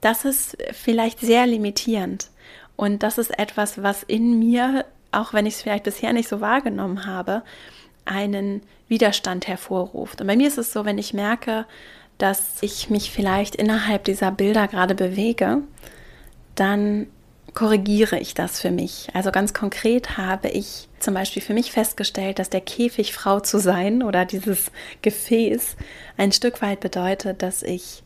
[0.03, 2.27] das ist vielleicht sehr limitierend.
[2.75, 6.41] Und das ist etwas, was in mir, auch wenn ich es vielleicht bisher nicht so
[6.41, 7.43] wahrgenommen habe,
[8.05, 10.19] einen Widerstand hervorruft.
[10.19, 11.65] Und bei mir ist es so, wenn ich merke,
[12.17, 15.61] dass ich mich vielleicht innerhalb dieser Bilder gerade bewege,
[16.55, 17.07] dann
[17.53, 19.07] korrigiere ich das für mich.
[19.13, 23.59] Also ganz konkret habe ich zum Beispiel für mich festgestellt, dass der Käfig Frau zu
[23.59, 25.75] sein oder dieses Gefäß
[26.17, 28.03] ein Stück weit bedeutet, dass ich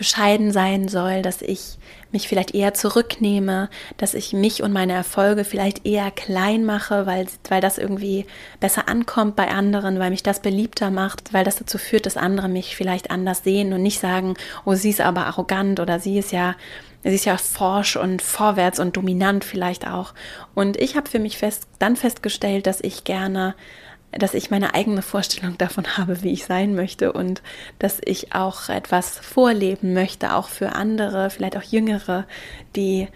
[0.00, 1.76] bescheiden sein soll, dass ich
[2.10, 7.26] mich vielleicht eher zurücknehme, dass ich mich und meine Erfolge vielleicht eher klein mache, weil,
[7.50, 8.24] weil das irgendwie
[8.60, 12.48] besser ankommt bei anderen, weil mich das beliebter macht, weil das dazu führt, dass andere
[12.48, 16.32] mich vielleicht anders sehen und nicht sagen, oh, sie ist aber arrogant oder sie ist
[16.32, 16.54] ja
[17.02, 20.12] Sie ist ja forsch und vorwärts und dominant vielleicht auch.
[20.54, 23.54] Und ich habe für mich fest, dann festgestellt, dass ich gerne,
[24.12, 27.42] dass ich meine eigene Vorstellung davon habe, wie ich sein möchte und
[27.78, 32.26] dass ich auch etwas vorleben möchte, auch für andere, vielleicht auch Jüngere,
[32.76, 33.08] die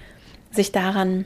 [0.51, 1.25] sich daran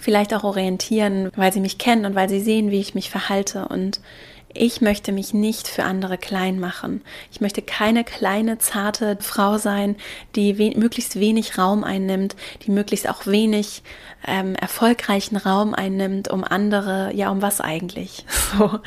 [0.00, 3.68] vielleicht auch orientieren, weil sie mich kennen und weil sie sehen, wie ich mich verhalte.
[3.68, 4.00] Und
[4.54, 7.02] ich möchte mich nicht für andere klein machen.
[7.30, 9.96] Ich möchte keine kleine, zarte Frau sein,
[10.36, 13.82] die we möglichst wenig Raum einnimmt, die möglichst auch wenig
[14.26, 18.24] ähm, erfolgreichen Raum einnimmt, um andere, ja, um was eigentlich?
[18.58, 18.80] So.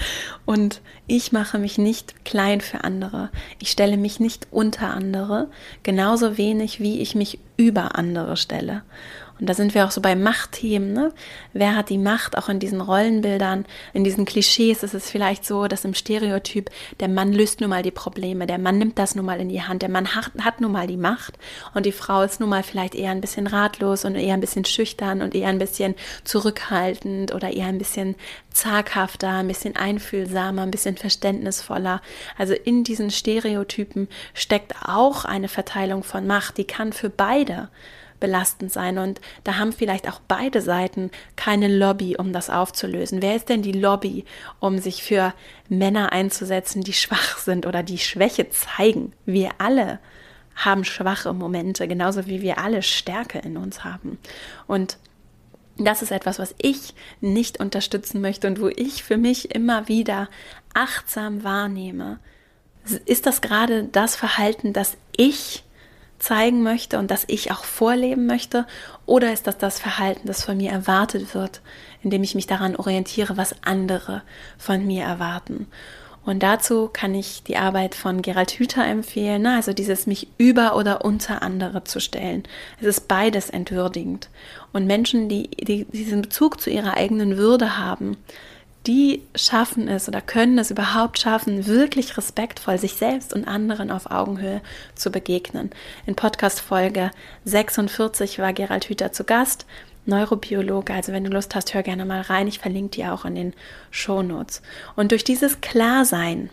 [0.46, 3.32] Und ich mache mich nicht klein für andere.
[3.58, 5.50] Ich stelle mich nicht unter andere,
[5.82, 8.84] genauso wenig wie ich mich über andere stelle.
[9.40, 10.94] Und da sind wir auch so bei Machtthemen.
[10.94, 11.12] Ne?
[11.52, 12.38] Wer hat die Macht?
[12.38, 16.70] Auch in diesen Rollenbildern, in diesen Klischees ist es vielleicht so, dass im Stereotyp
[17.02, 19.62] der Mann löst nun mal die Probleme, der Mann nimmt das nun mal in die
[19.62, 21.38] Hand, der Mann hat, hat nun mal die Macht
[21.74, 24.66] und die Frau ist nun mal vielleicht eher ein bisschen ratlos und eher ein bisschen
[24.66, 28.16] schüchtern und eher ein bisschen zurückhaltend oder eher ein bisschen
[28.52, 32.02] zaghafter, ein bisschen einfühlsamer, ein bisschen verständnisvoller.
[32.38, 37.70] Also in diesen Stereotypen steckt auch eine Verteilung von Macht, die kann für beide
[38.26, 38.98] belastend sein.
[38.98, 43.22] Und da haben vielleicht auch beide Seiten keine Lobby, um das aufzulösen.
[43.22, 44.26] Wer ist denn die Lobby,
[44.60, 45.34] um sich für
[45.70, 49.14] Männer einzusetzen, die schwach sind oder die Schwäche zeigen?
[49.26, 50.00] Wir alle
[50.56, 54.18] haben schwache Momente, genauso wie wir alle Stärke in uns haben.
[54.66, 54.98] Und
[55.78, 60.30] das ist etwas, was ich nicht unterstützen möchte und wo ich für mich immer wieder
[60.74, 62.20] achtsam wahrnehme.
[63.06, 65.65] Ist das gerade das Verhalten, das ich
[66.26, 68.66] zeigen möchte und das ich auch vorleben möchte?
[69.06, 71.62] Oder ist das das Verhalten, das von mir erwartet wird,
[72.02, 74.24] indem ich mich daran orientiere, was andere
[74.58, 75.68] von mir erwarten?
[76.26, 81.06] Und dazu kann ich die Arbeit von Gerald Hüther empfehlen, also dieses mich über oder
[81.06, 82.44] unter andere zu stellen.
[82.82, 84.30] Es ist beides entwürdigend.
[84.74, 88.18] Und Menschen, die, die diesen Bezug zu ihrer eigenen Würde haben,
[88.88, 94.12] die schaffen es oder können es überhaupt schaffen, wirklich respektvoll sich selbst und anderen auf
[94.12, 94.62] Augenhöhe
[94.96, 95.72] zu begegnen.
[96.06, 97.12] In Podcast Folge
[97.46, 99.66] 46 war Gerald Hüther zu Gast,
[100.06, 100.94] Neurobiologe.
[100.94, 102.48] Also wenn du Lust hast, hör gerne mal rein.
[102.48, 103.54] Ich verlinke dir auch in den
[103.92, 104.62] Shownotes.
[104.96, 106.50] Und durch dieses Klarsein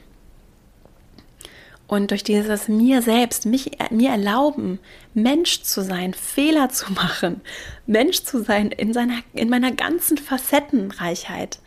[1.86, 4.78] und durch dieses mir selbst, mich, mir erlauben,
[5.12, 7.42] Mensch zu sein, Fehler zu machen,
[7.86, 11.58] Mensch zu sein in, seiner, in meiner ganzen Facettenreichheit,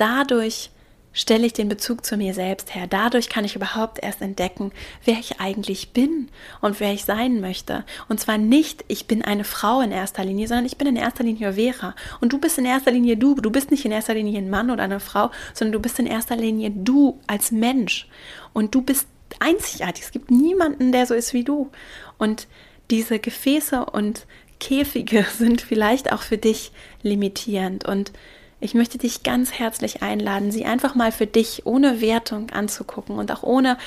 [0.00, 0.70] dadurch
[1.12, 2.86] stelle ich den Bezug zu mir selbst her.
[2.88, 4.70] Dadurch kann ich überhaupt erst entdecken,
[5.04, 6.28] wer ich eigentlich bin
[6.60, 7.84] und wer ich sein möchte.
[8.08, 11.24] Und zwar nicht, ich bin eine Frau in erster Linie, sondern ich bin in erster
[11.24, 11.94] Linie Vera.
[12.20, 13.34] Und du bist in erster Linie du.
[13.34, 16.06] Du bist nicht in erster Linie ein Mann oder eine Frau, sondern du bist in
[16.06, 18.08] erster Linie du als Mensch.
[18.52, 19.08] Und du bist
[19.40, 20.04] einzigartig.
[20.04, 21.70] Es gibt niemanden, der so ist wie du.
[22.18, 22.46] Und
[22.90, 24.26] diese Gefäße und
[24.60, 26.70] Käfige sind vielleicht auch für dich
[27.02, 27.84] limitierend.
[27.84, 28.12] Und
[28.60, 33.32] ich möchte dich ganz herzlich einladen, sie einfach mal für dich ohne Wertung anzugucken und
[33.32, 33.78] auch ohne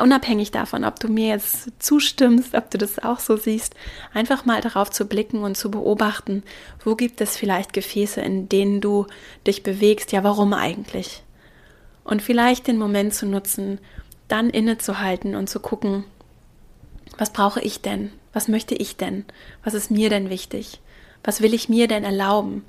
[0.00, 3.74] unabhängig davon, ob du mir jetzt zustimmst, ob du das auch so siehst,
[4.14, 6.44] einfach mal darauf zu blicken und zu beobachten,
[6.84, 9.06] wo gibt es vielleicht Gefäße, in denen du
[9.46, 11.22] dich bewegst, ja, warum eigentlich?
[12.04, 13.80] Und vielleicht den Moment zu nutzen,
[14.28, 16.04] dann innezuhalten und zu gucken,
[17.18, 18.12] was brauche ich denn?
[18.32, 19.24] Was möchte ich denn?
[19.64, 20.80] Was ist mir denn wichtig?
[21.24, 22.64] Was will ich mir denn erlauben?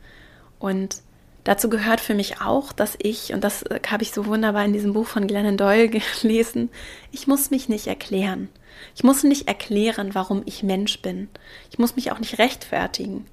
[0.59, 1.01] Und
[1.47, 4.73] Dazu gehört für mich auch, dass ich, und das äh, habe ich so wunderbar in
[4.73, 5.87] diesem Buch von Glennon Doyle
[6.21, 6.69] gelesen,
[7.13, 8.49] ich muss mich nicht erklären.
[8.97, 11.29] Ich muss nicht erklären, warum ich Mensch bin.
[11.71, 13.27] Ich muss mich auch nicht rechtfertigen.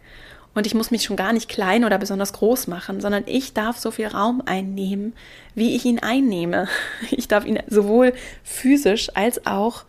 [0.54, 3.78] Und ich muss mich schon gar nicht klein oder besonders groß machen, sondern ich darf
[3.78, 5.14] so viel Raum einnehmen,
[5.56, 6.68] wie ich ihn einnehme.
[7.10, 8.12] Ich darf ihn sowohl
[8.44, 9.86] physisch als auch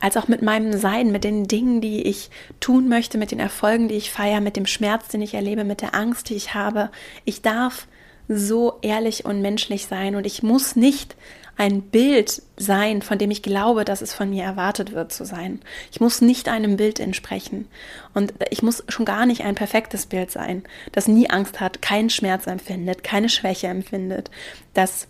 [0.00, 2.30] als auch mit meinem Sein, mit den Dingen, die ich
[2.60, 5.80] tun möchte, mit den Erfolgen, die ich feiere, mit dem Schmerz, den ich erlebe, mit
[5.80, 6.90] der Angst, die ich habe.
[7.24, 7.86] Ich darf
[8.28, 11.16] so ehrlich und menschlich sein und ich muss nicht
[11.56, 15.60] ein Bild sein, von dem ich glaube, dass es von mir erwartet wird zu sein.
[15.90, 17.66] Ich muss nicht einem Bild entsprechen.
[18.14, 22.10] Und ich muss schon gar nicht ein perfektes Bild sein, das nie Angst hat, keinen
[22.10, 24.30] Schmerz empfindet, keine Schwäche empfindet,
[24.72, 25.08] das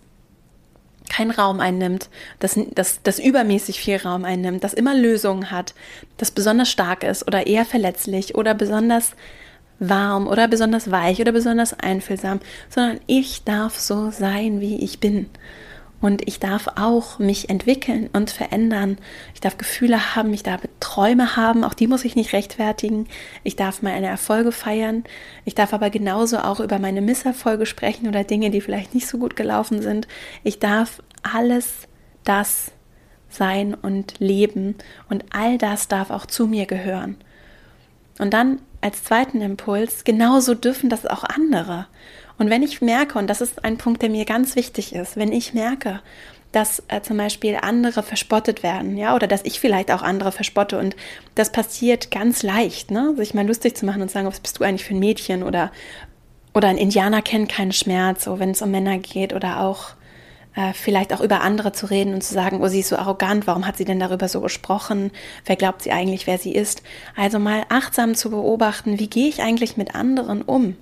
[1.10, 5.74] keinen Raum einnimmt, das, das, das übermäßig viel Raum einnimmt, das immer Lösungen hat,
[6.16, 9.12] das besonders stark ist oder eher verletzlich oder besonders
[9.78, 15.30] warm oder besonders weich oder besonders einfühlsam, sondern ich darf so sein, wie ich bin.
[16.00, 18.98] Und ich darf auch mich entwickeln und verändern.
[19.34, 23.08] Ich darf Gefühle haben, ich darf Träume haben, auch die muss ich nicht rechtfertigen.
[23.42, 25.02] Ich darf meine Erfolge feiern.
[25.44, 29.18] Ich darf aber genauso auch über meine Misserfolge sprechen oder Dinge, die vielleicht nicht so
[29.18, 30.06] gut gelaufen sind.
[30.44, 31.88] Ich darf alles
[32.22, 32.70] das
[33.28, 34.76] sein und leben
[35.08, 37.16] und all das darf auch zu mir gehören.
[38.18, 41.86] Und dann als zweiten Impuls, genauso dürfen das auch andere.
[42.38, 45.32] Und wenn ich merke, und das ist ein Punkt, der mir ganz wichtig ist, wenn
[45.32, 46.00] ich merke,
[46.52, 50.78] dass äh, zum Beispiel andere verspottet werden, ja, oder dass ich vielleicht auch andere verspotte
[50.78, 50.96] und
[51.34, 54.58] das passiert ganz leicht, ne, sich mal lustig zu machen und zu sagen, was bist
[54.58, 55.70] du eigentlich für ein Mädchen oder
[56.54, 59.90] oder ein Indianer kennt keinen Schmerz, so wenn es um Männer geht oder auch
[60.56, 63.46] äh, vielleicht auch über andere zu reden und zu sagen, oh, sie ist so arrogant,
[63.46, 65.12] warum hat sie denn darüber so gesprochen?
[65.44, 66.82] Wer glaubt sie eigentlich, wer sie ist?
[67.14, 70.76] Also mal achtsam zu beobachten, wie gehe ich eigentlich mit anderen um?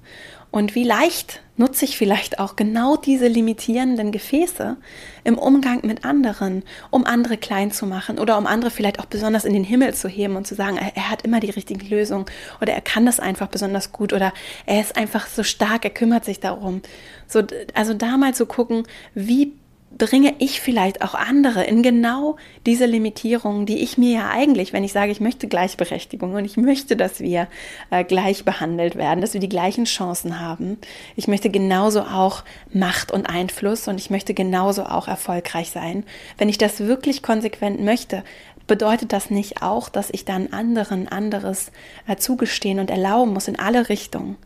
[0.56, 4.78] Und wie leicht nutze ich vielleicht auch genau diese limitierenden Gefäße
[5.22, 9.44] im Umgang mit anderen, um andere klein zu machen oder um andere vielleicht auch besonders
[9.44, 12.24] in den Himmel zu heben und zu sagen, er hat immer die richtige Lösung
[12.62, 14.32] oder er kann das einfach besonders gut oder
[14.64, 16.80] er ist einfach so stark, er kümmert sich darum.
[17.28, 17.42] So,
[17.74, 19.52] also da mal zu gucken, wie
[19.98, 24.84] bringe ich vielleicht auch andere in genau diese Limitierungen, die ich mir ja eigentlich, wenn
[24.84, 27.48] ich sage, ich möchte Gleichberechtigung und ich möchte, dass wir
[27.90, 30.78] äh, gleich behandelt werden, dass wir die gleichen Chancen haben.
[31.16, 36.04] Ich möchte genauso auch Macht und Einfluss und ich möchte genauso auch erfolgreich sein.
[36.38, 38.22] Wenn ich das wirklich konsequent möchte,
[38.66, 41.70] bedeutet das nicht auch, dass ich dann anderen anderes
[42.06, 44.36] äh, zugestehen und erlauben muss in alle Richtungen.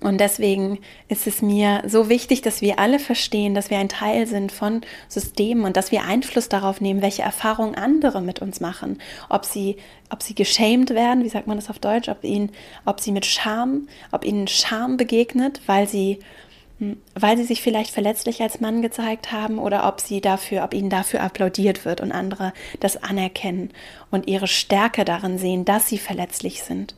[0.00, 4.26] Und deswegen ist es mir so wichtig, dass wir alle verstehen, dass wir ein Teil
[4.26, 9.00] sind von Systemen und dass wir Einfluss darauf nehmen, welche Erfahrungen andere mit uns machen.
[9.28, 9.76] Ob sie,
[10.10, 12.50] ob sie geschämt werden, wie sagt man das auf Deutsch, ob ihnen,
[12.84, 16.18] ob sie mit Scham, ob ihnen Scham begegnet, weil sie,
[16.78, 20.74] hm, weil sie sich vielleicht verletzlich als Mann gezeigt haben oder ob sie dafür, ob
[20.74, 23.70] ihnen dafür applaudiert wird und andere das anerkennen
[24.10, 26.94] und ihre Stärke darin sehen, dass sie verletzlich sind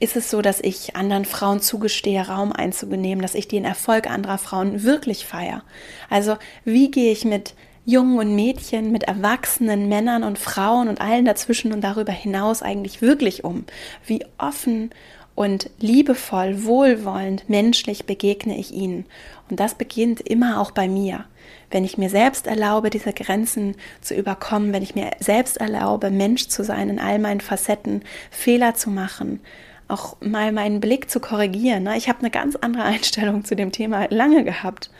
[0.00, 4.38] ist es so, dass ich anderen Frauen zugestehe, Raum einzunehmen, dass ich den Erfolg anderer
[4.38, 5.62] Frauen wirklich feiere.
[6.10, 7.54] Also wie gehe ich mit
[7.86, 13.02] Jungen und Mädchen, mit erwachsenen Männern und Frauen und allen dazwischen und darüber hinaus eigentlich
[13.02, 13.64] wirklich um?
[14.06, 14.90] Wie offen
[15.34, 19.04] und liebevoll, wohlwollend, menschlich begegne ich ihnen.
[19.50, 21.24] Und das beginnt immer auch bei mir.
[21.70, 26.48] Wenn ich mir selbst erlaube, diese Grenzen zu überkommen, wenn ich mir selbst erlaube, Mensch
[26.48, 29.40] zu sein in all meinen Facetten, Fehler zu machen,
[29.88, 31.84] auch mal meinen Blick zu korrigieren.
[31.84, 31.96] Ne?
[31.96, 34.90] Ich habe eine ganz andere Einstellung zu dem Thema lange gehabt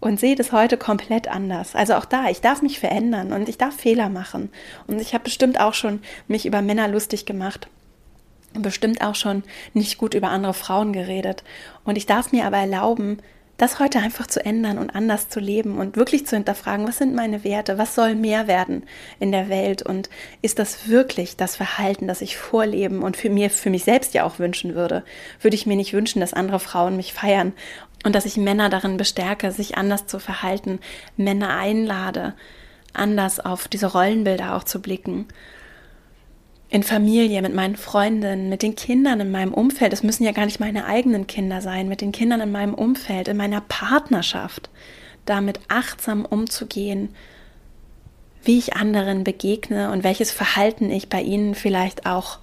[0.00, 1.74] und sehe das heute komplett anders.
[1.74, 4.50] Also auch da, ich darf mich verändern und ich darf Fehler machen.
[4.86, 7.68] Und ich habe bestimmt auch schon mich über Männer lustig gemacht.
[8.54, 9.42] Und bestimmt auch schon
[9.74, 11.44] nicht gut über andere Frauen geredet.
[11.84, 13.18] Und ich darf mir aber erlauben,
[13.58, 17.14] das heute einfach zu ändern und anders zu leben und wirklich zu hinterfragen, was sind
[17.14, 18.84] meine Werte, was soll mehr werden
[19.18, 20.08] in der Welt und
[20.42, 24.24] ist das wirklich das Verhalten, das ich vorleben und für mir, für mich selbst ja
[24.24, 25.02] auch wünschen würde?
[25.40, 27.52] Würde ich mir nicht wünschen, dass andere Frauen mich feiern
[28.04, 30.78] und dass ich Männer darin bestärke, sich anders zu verhalten,
[31.16, 32.34] Männer einlade,
[32.92, 35.26] anders auf diese Rollenbilder auch zu blicken
[36.70, 39.92] in Familie, mit meinen Freundinnen, mit den Kindern in meinem Umfeld.
[39.92, 43.28] Es müssen ja gar nicht meine eigenen Kinder sein, mit den Kindern in meinem Umfeld,
[43.28, 44.68] in meiner Partnerschaft,
[45.24, 47.14] damit achtsam umzugehen,
[48.44, 52.38] wie ich anderen begegne und welches Verhalten ich bei ihnen vielleicht auch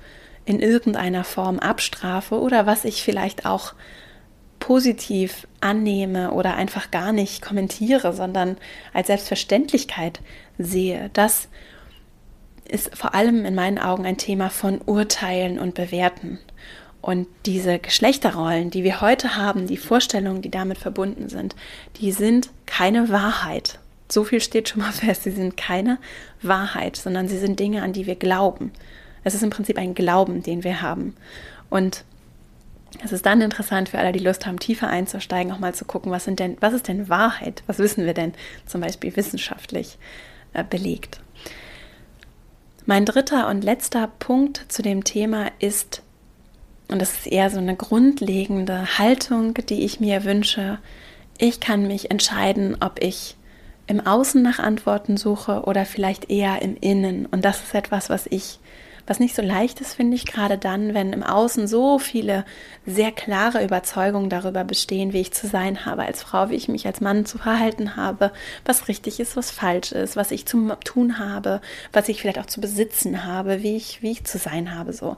[0.45, 3.73] in irgendeiner Form abstrafe oder was ich vielleicht auch
[4.59, 8.57] positiv annehme oder einfach gar nicht kommentiere, sondern
[8.93, 10.21] als Selbstverständlichkeit
[10.57, 11.09] sehe.
[11.13, 11.47] Das
[12.67, 16.39] ist vor allem in meinen Augen ein Thema von Urteilen und Bewerten.
[17.01, 21.55] Und diese Geschlechterrollen, die wir heute haben, die Vorstellungen, die damit verbunden sind,
[21.97, 23.77] die sind keine Wahrheit.
[24.09, 25.99] So viel steht schon mal fest, sie sind keine
[26.41, 28.71] Wahrheit, sondern sie sind Dinge, an die wir glauben.
[29.23, 31.15] Es ist im Prinzip ein Glauben, den wir haben.
[31.69, 32.03] Und
[33.03, 36.11] es ist dann interessant für alle, die Lust haben, tiefer einzusteigen, auch mal zu gucken,
[36.11, 37.63] was, denn, was ist denn Wahrheit?
[37.67, 38.33] Was wissen wir denn
[38.65, 39.97] zum Beispiel wissenschaftlich
[40.53, 41.19] äh, belegt?
[42.87, 46.03] Mein dritter und letzter Punkt zu dem Thema ist,
[46.87, 50.77] und das ist eher so eine grundlegende Haltung, die ich mir wünsche,
[51.39, 53.37] ich kann mich entscheiden, ob ich
[53.87, 57.25] im Außen nach Antworten suche oder vielleicht eher im Innen.
[57.25, 58.59] Und das ist etwas, was ich
[59.07, 62.43] was nicht so leicht ist, finde ich, gerade dann, wenn im Außen so viele
[62.85, 66.87] sehr klare Überzeugungen darüber bestehen, wie ich zu sein habe als Frau, wie ich mich
[66.87, 68.31] als Mann zu verhalten habe,
[68.65, 71.61] was richtig ist, was falsch ist, was ich zu tun habe,
[71.93, 75.17] was ich vielleicht auch zu besitzen habe, wie ich, wie ich zu sein habe, so.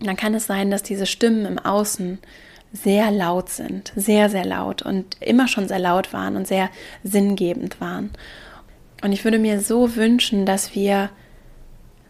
[0.00, 2.18] dann kann es sein, dass diese Stimmen im Außen
[2.72, 6.68] sehr laut sind, sehr, sehr laut und immer schon sehr laut waren und sehr
[7.02, 8.10] sinngebend waren.
[9.02, 11.10] Und ich würde mir so wünschen, dass wir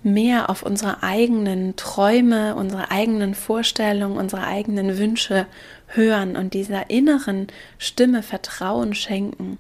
[0.07, 5.46] mehr auf unsere eigenen Träume, unsere eigenen Vorstellungen, unsere eigenen Wünsche
[5.88, 7.48] hören und dieser inneren
[7.78, 9.59] Stimme Vertrauen schenken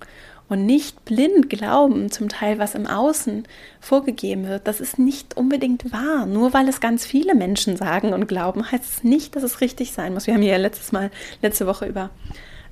[0.48, 3.44] und nicht blind glauben, zum Teil, was im Außen
[3.80, 4.68] vorgegeben wird.
[4.68, 6.24] Das ist nicht unbedingt wahr.
[6.26, 9.92] Nur weil es ganz viele Menschen sagen und glauben, heißt es nicht, dass es richtig
[9.92, 10.26] sein muss.
[10.28, 11.10] Wir haben ja letztes Mal,
[11.42, 12.10] letzte Woche über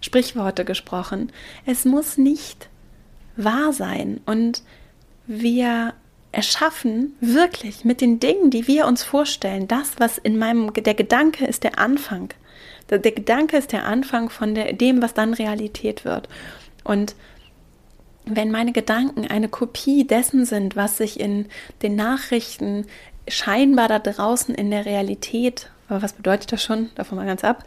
[0.00, 1.32] Sprichworte gesprochen.
[1.66, 2.68] Es muss nicht
[3.36, 4.20] wahr sein.
[4.24, 4.62] Und
[5.26, 5.94] wir
[6.34, 11.46] erschaffen wirklich mit den Dingen, die wir uns vorstellen, das, was in meinem, der Gedanke
[11.46, 12.32] ist der Anfang.
[12.90, 16.28] Der, der Gedanke ist der Anfang von der, dem, was dann Realität wird.
[16.82, 17.14] Und
[18.26, 21.46] wenn meine Gedanken eine Kopie dessen sind, was sich in
[21.82, 22.86] den Nachrichten
[23.28, 27.64] scheinbar da draußen in der Realität, aber was bedeutet das schon, davon mal ganz ab,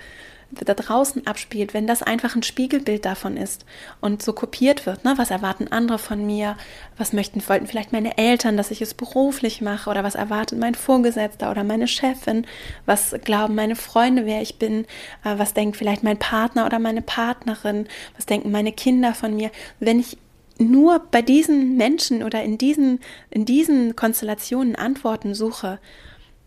[0.52, 3.66] da draußen abspielt, wenn das einfach ein Spiegelbild davon ist
[4.00, 5.14] und so kopiert wird, ne?
[5.18, 6.56] was erwarten andere von mir,
[6.98, 9.90] was möchten, wollten vielleicht meine Eltern, dass ich es beruflich mache?
[9.90, 12.46] Oder was erwartet mein Vorgesetzter oder meine Chefin,
[12.86, 14.86] was glauben meine Freunde, wer ich bin,
[15.24, 19.52] äh, was denkt vielleicht mein Partner oder meine Partnerin, was denken meine Kinder von mir,
[19.80, 20.18] wenn ich
[20.60, 25.80] nur bei diesen Menschen oder in diesen, in diesen Konstellationen Antworten suche,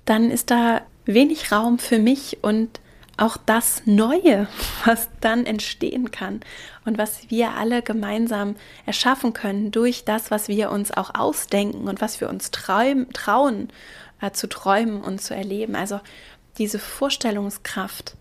[0.04, 2.80] dann ist da wenig Raum für mich und
[3.20, 4.48] auch das Neue,
[4.84, 6.40] was dann entstehen kann
[6.84, 8.56] und was wir alle gemeinsam
[8.86, 13.68] erschaffen können durch das, was wir uns auch ausdenken und was wir uns trauen, trauen
[14.20, 15.76] äh, zu träumen und zu erleben.
[15.76, 16.00] Also
[16.58, 18.16] diese Vorstellungskraft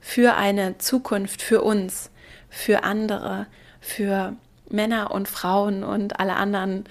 [0.00, 2.10] für eine Zukunft, für uns,
[2.48, 3.46] für andere,
[3.80, 4.36] für
[4.68, 6.84] Männer und Frauen und alle anderen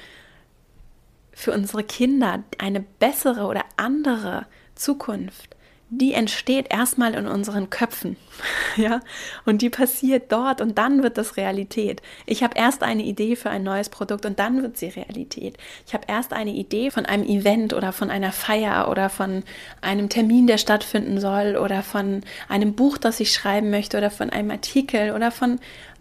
[1.34, 4.46] für unsere Kinder eine bessere oder andere
[4.76, 5.56] Zukunft,
[5.94, 8.16] die entsteht erstmal in unseren Köpfen,
[8.78, 9.02] ja,
[9.46, 12.02] und die passiert dort und dann wird das Realität.
[12.26, 15.58] Ich habe erst eine Idee für ein neues Produkt und dann wird sie Realität.
[15.86, 19.44] Ich habe erst eine Idee von einem Event oder von einer Feier oder von
[19.82, 24.30] einem Termin, der stattfinden soll oder von einem Buch, das ich schreiben möchte oder von
[24.30, 25.60] einem Artikel oder von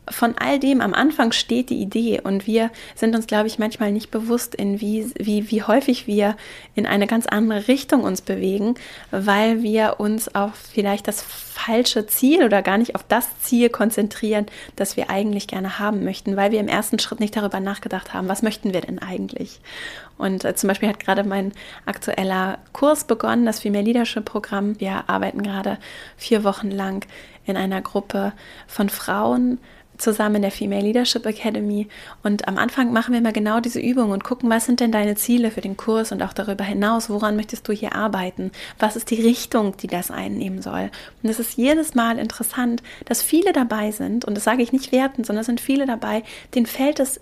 [0.09, 3.93] von all dem am Anfang steht die Idee und wir sind uns, glaube ich, manchmal
[3.93, 6.37] nicht bewusst, in wie, wie, wie häufig wir
[6.75, 8.75] in eine ganz andere Richtung uns bewegen,
[9.11, 14.47] weil wir uns auf vielleicht das falsche Ziel oder gar nicht auf das Ziel konzentrieren,
[14.77, 18.29] das wir eigentlich gerne haben möchten, weil wir im ersten Schritt nicht darüber nachgedacht haben,
[18.29, 19.61] was möchten wir denn eigentlich?
[20.17, 21.53] Und äh, zum Beispiel hat gerade mein
[21.87, 24.79] aktueller Kurs begonnen, das Female Leadership Programm.
[24.81, 25.79] Wir arbeiten gerade
[26.17, 27.07] vier Wochen lang
[27.47, 28.33] in einer Gruppe
[28.67, 29.59] von Frauen,
[30.01, 31.89] zusammen in der Female Leadership Academy.
[32.23, 35.15] Und am Anfang machen wir immer genau diese Übung und gucken, was sind denn deine
[35.15, 38.51] Ziele für den Kurs und auch darüber hinaus, woran möchtest du hier arbeiten?
[38.79, 40.91] Was ist die Richtung, die das einnehmen soll?
[41.23, 44.93] Und es ist jedes Mal interessant, dass viele dabei sind, und das sage ich nicht
[44.93, 46.23] werten, sondern es sind viele dabei,
[46.55, 47.21] denen fällt es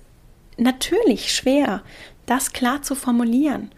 [0.57, 1.83] natürlich schwer,
[2.27, 3.71] das klar zu formulieren.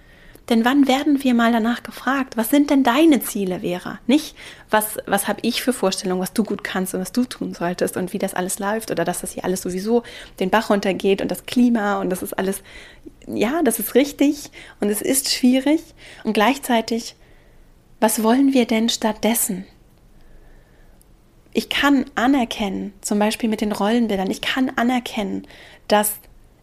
[0.50, 4.00] Denn wann werden wir mal danach gefragt, was sind denn deine Ziele, Vera?
[4.08, 4.34] Nicht,
[4.68, 7.96] was, was habe ich für Vorstellungen, was du gut kannst und was du tun solltest
[7.96, 10.02] und wie das alles läuft oder dass das hier alles sowieso
[10.40, 12.64] den Bach runtergeht und das Klima und das ist alles,
[13.28, 15.82] ja, das ist richtig und es ist schwierig.
[16.24, 17.14] Und gleichzeitig,
[18.00, 19.66] was wollen wir denn stattdessen?
[21.52, 25.46] Ich kann anerkennen, zum Beispiel mit den Rollenbildern, ich kann anerkennen,
[25.86, 26.14] dass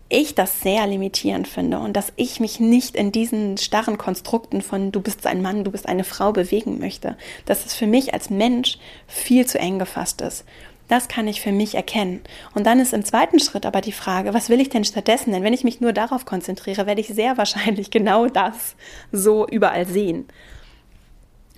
[0.10, 4.92] ich das sehr limitierend finde und dass ich mich nicht in diesen starren Konstrukten von
[4.92, 8.30] du bist ein Mann, du bist eine Frau bewegen möchte, dass es für mich als
[8.30, 8.78] Mensch
[9.08, 10.46] viel zu eng gefasst ist.
[10.88, 12.22] Das kann ich für mich erkennen.
[12.56, 15.34] Und dann ist im zweiten Schritt aber die Frage, was will ich denn stattdessen?
[15.34, 18.76] Denn wenn ich mich nur darauf konzentriere, werde ich sehr wahrscheinlich genau das
[19.12, 20.28] so überall sehen.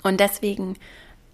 [0.01, 0.77] Und deswegen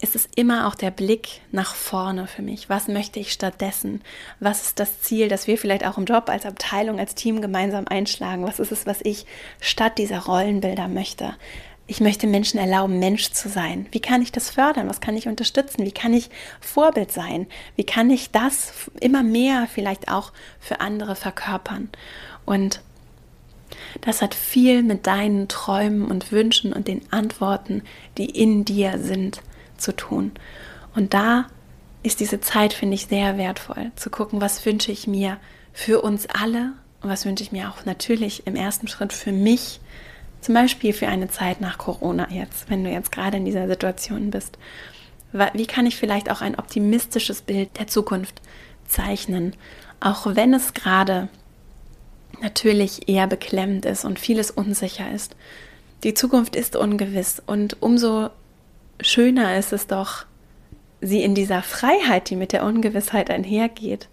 [0.05, 2.69] ist es immer auch der Blick nach vorne für mich.
[2.69, 4.01] Was möchte ich stattdessen?
[4.39, 7.87] Was ist das Ziel, das wir vielleicht auch im Job als Abteilung, als Team gemeinsam
[7.87, 8.45] einschlagen?
[8.45, 9.25] Was ist es, was ich
[9.59, 11.33] statt dieser Rollenbilder möchte?
[11.87, 13.87] Ich möchte Menschen erlauben, Mensch zu sein.
[13.91, 14.87] Wie kann ich das fördern?
[14.87, 15.83] Was kann ich unterstützen?
[15.85, 16.29] Wie kann ich
[16.61, 17.47] Vorbild sein?
[17.75, 21.89] Wie kann ich das immer mehr vielleicht auch für andere verkörpern?
[22.45, 22.81] Und
[24.01, 27.81] das hat viel mit deinen Träumen und Wünschen und den Antworten,
[28.19, 29.41] die in dir sind,
[29.77, 30.31] zu tun.
[30.95, 31.45] Und da
[32.03, 35.37] ist diese Zeit, finde ich, sehr wertvoll, zu gucken, was wünsche ich mir
[35.73, 39.79] für uns alle und was wünsche ich mir auch natürlich im ersten Schritt für mich,
[40.41, 44.29] zum Beispiel für eine Zeit nach Corona jetzt, wenn du jetzt gerade in dieser Situation
[44.29, 44.57] bist.
[45.53, 48.41] Wie kann ich vielleicht auch ein optimistisches Bild der Zukunft
[48.87, 49.53] zeichnen,
[49.99, 51.29] auch wenn es gerade
[52.41, 55.35] natürlich eher beklemmend ist und vieles unsicher ist.
[56.03, 58.29] Die Zukunft ist ungewiss und umso
[59.01, 60.25] schöner ist es doch,
[61.01, 64.07] sie in dieser Freiheit, die mit der Ungewissheit einhergeht,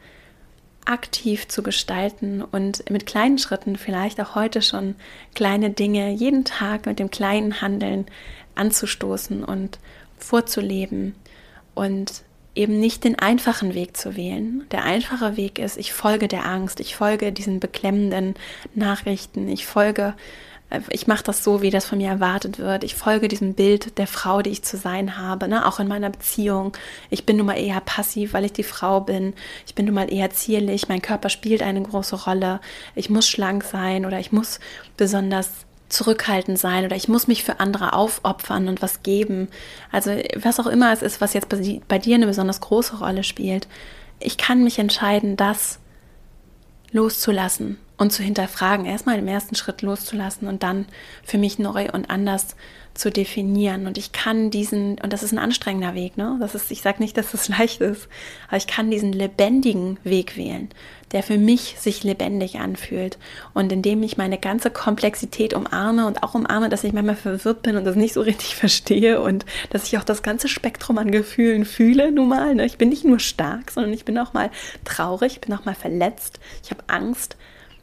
[0.84, 4.96] aktiv zu gestalten und mit kleinen Schritten, vielleicht auch heute schon
[5.34, 8.06] kleine Dinge, jeden Tag mit dem kleinen Handeln
[8.54, 9.78] anzustoßen und
[10.18, 11.14] vorzuleben
[11.74, 12.22] und
[12.54, 14.66] eben nicht den einfachen Weg zu wählen.
[14.72, 18.34] Der einfache Weg ist, ich folge der Angst, ich folge diesen beklemmenden
[18.74, 20.14] Nachrichten, ich folge
[20.90, 22.84] ich mache das so, wie das von mir erwartet wird.
[22.84, 25.66] Ich folge diesem Bild der Frau, die ich zu sein habe, ne?
[25.66, 26.76] auch in meiner Beziehung.
[27.10, 29.34] Ich bin nun mal eher passiv, weil ich die Frau bin.
[29.66, 30.88] Ich bin nun mal eher zierlich.
[30.88, 32.60] Mein Körper spielt eine große Rolle.
[32.94, 34.60] Ich muss schlank sein oder ich muss
[34.96, 35.50] besonders
[35.88, 39.48] zurückhaltend sein oder ich muss mich für andere aufopfern und was geben.
[39.90, 41.48] Also was auch immer es ist, was jetzt
[41.88, 43.68] bei dir eine besonders große Rolle spielt.
[44.18, 45.78] Ich kann mich entscheiden, das
[46.92, 50.86] loszulassen und zu hinterfragen, erstmal im ersten Schritt loszulassen und dann
[51.22, 52.56] für mich neu und anders
[52.94, 53.86] zu definieren.
[53.86, 56.36] Und ich kann diesen, und das ist ein anstrengender Weg, ne?
[56.40, 58.08] Das ist, ich sage nicht, dass das leicht ist,
[58.48, 60.68] aber ich kann diesen lebendigen Weg wählen,
[61.12, 63.18] der für mich sich lebendig anfühlt.
[63.54, 67.76] Und indem ich meine ganze Komplexität umarme und auch umarme, dass ich manchmal verwirrt bin
[67.76, 71.64] und das nicht so richtig verstehe und dass ich auch das ganze Spektrum an Gefühlen
[71.64, 72.56] fühle, nun mal.
[72.56, 72.66] Ne?
[72.66, 74.50] Ich bin nicht nur stark, sondern ich bin auch mal
[74.84, 77.36] traurig, ich bin auch mal verletzt, ich habe Angst,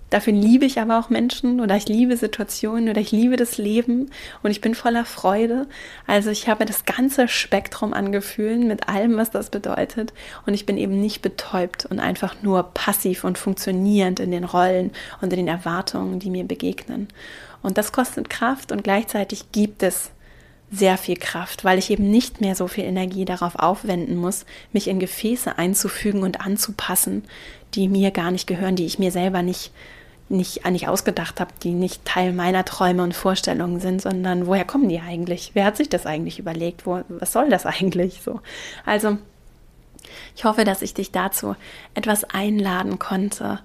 [0.09, 4.09] Dafür liebe ich aber auch Menschen oder ich liebe Situationen oder ich liebe das Leben
[4.41, 5.67] und ich bin voller Freude.
[6.07, 10.13] Also ich habe das ganze Spektrum an Gefühlen mit allem, was das bedeutet
[10.45, 14.91] und ich bin eben nicht betäubt und einfach nur passiv und funktionierend in den Rollen
[15.21, 17.07] und in den Erwartungen, die mir begegnen.
[17.61, 20.11] Und das kostet Kraft und gleichzeitig gibt es
[20.71, 24.87] sehr viel Kraft, weil ich eben nicht mehr so viel Energie darauf aufwenden muss, mich
[24.87, 27.23] in Gefäße einzufügen und anzupassen,
[27.73, 29.71] die mir gar nicht gehören, die ich mir selber nicht
[30.29, 34.89] nicht, nicht ausgedacht habe, die nicht Teil meiner Träume und Vorstellungen sind, sondern woher kommen
[34.89, 35.51] die eigentlich?
[35.53, 36.85] Wer hat sich das eigentlich überlegt?
[36.85, 38.41] Wo, was soll das eigentlich so?
[38.85, 39.17] Also,
[40.35, 41.55] ich hoffe, dass ich dich dazu
[41.93, 43.59] etwas einladen konnte,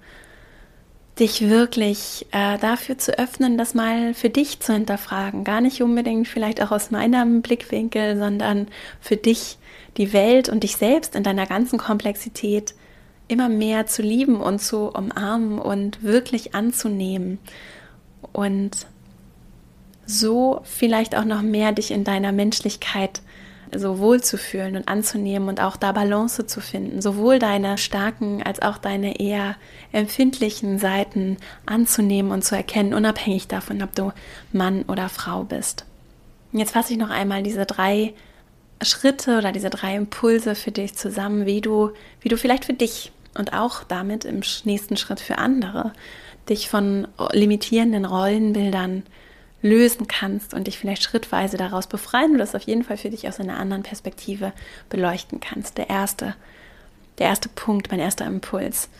[1.18, 5.44] dich wirklich äh, dafür zu öffnen, das mal für dich zu hinterfragen.
[5.44, 8.66] Gar nicht unbedingt vielleicht auch aus meinem Blickwinkel, sondern
[9.00, 9.58] für dich
[9.96, 12.74] die Welt und dich selbst in deiner ganzen Komplexität
[13.28, 17.38] immer mehr zu lieben und zu umarmen und wirklich anzunehmen
[18.32, 18.86] und
[20.06, 23.22] so vielleicht auch noch mehr dich in deiner Menschlichkeit
[23.76, 28.42] so wohl zu fühlen und anzunehmen und auch da Balance zu finden, sowohl deine starken
[28.42, 29.56] als auch deine eher
[29.92, 34.12] empfindlichen Seiten anzunehmen und zu erkennen, unabhängig davon, ob du
[34.52, 35.84] Mann oder Frau bist.
[36.52, 38.14] jetzt fasse ich noch einmal diese drei
[38.82, 43.12] Schritte oder diese drei Impulse für dich zusammen, wie du, wie du vielleicht für dich
[43.36, 45.92] und auch damit im nächsten Schritt für andere
[46.48, 49.04] dich von limitierenden Rollenbildern
[49.62, 53.26] lösen kannst und dich vielleicht schrittweise daraus befreien oder das auf jeden Fall für dich
[53.26, 54.52] aus einer anderen Perspektive
[54.90, 55.78] beleuchten kannst.
[55.78, 56.34] Der erste,
[57.18, 58.90] der erste Punkt, mein erster Impuls.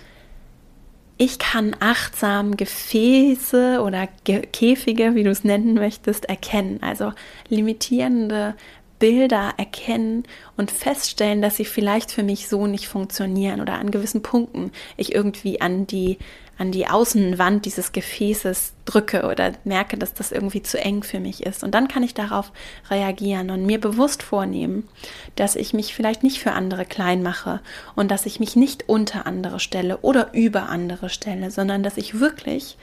[1.18, 6.82] Ich kann achtsam Gefäße oder Käfige, wie du es nennen möchtest, erkennen.
[6.82, 7.12] Also
[7.48, 8.54] limitierende
[9.04, 10.22] Bilder erkennen
[10.56, 15.14] und feststellen, dass sie vielleicht für mich so nicht funktionieren oder an gewissen Punkten ich
[15.14, 16.16] irgendwie an die
[16.56, 21.44] an die Außenwand dieses Gefäßes drücke oder merke, dass das irgendwie zu eng für mich
[21.44, 21.62] ist.
[21.62, 22.50] Und dann kann ich darauf
[22.88, 24.88] reagieren und mir bewusst vornehmen,
[25.36, 27.60] dass ich mich vielleicht nicht für andere klein mache
[27.96, 32.20] und dass ich mich nicht unter andere stelle oder über andere stelle, sondern dass ich
[32.20, 32.78] wirklich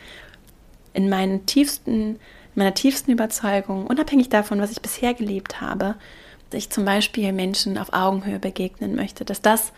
[0.93, 2.19] in meinen tiefsten
[2.55, 5.95] meiner tiefsten Überzeugung, unabhängig davon, was ich bisher gelebt habe,
[6.49, 9.71] dass ich zum Beispiel Menschen auf Augenhöhe begegnen möchte, dass das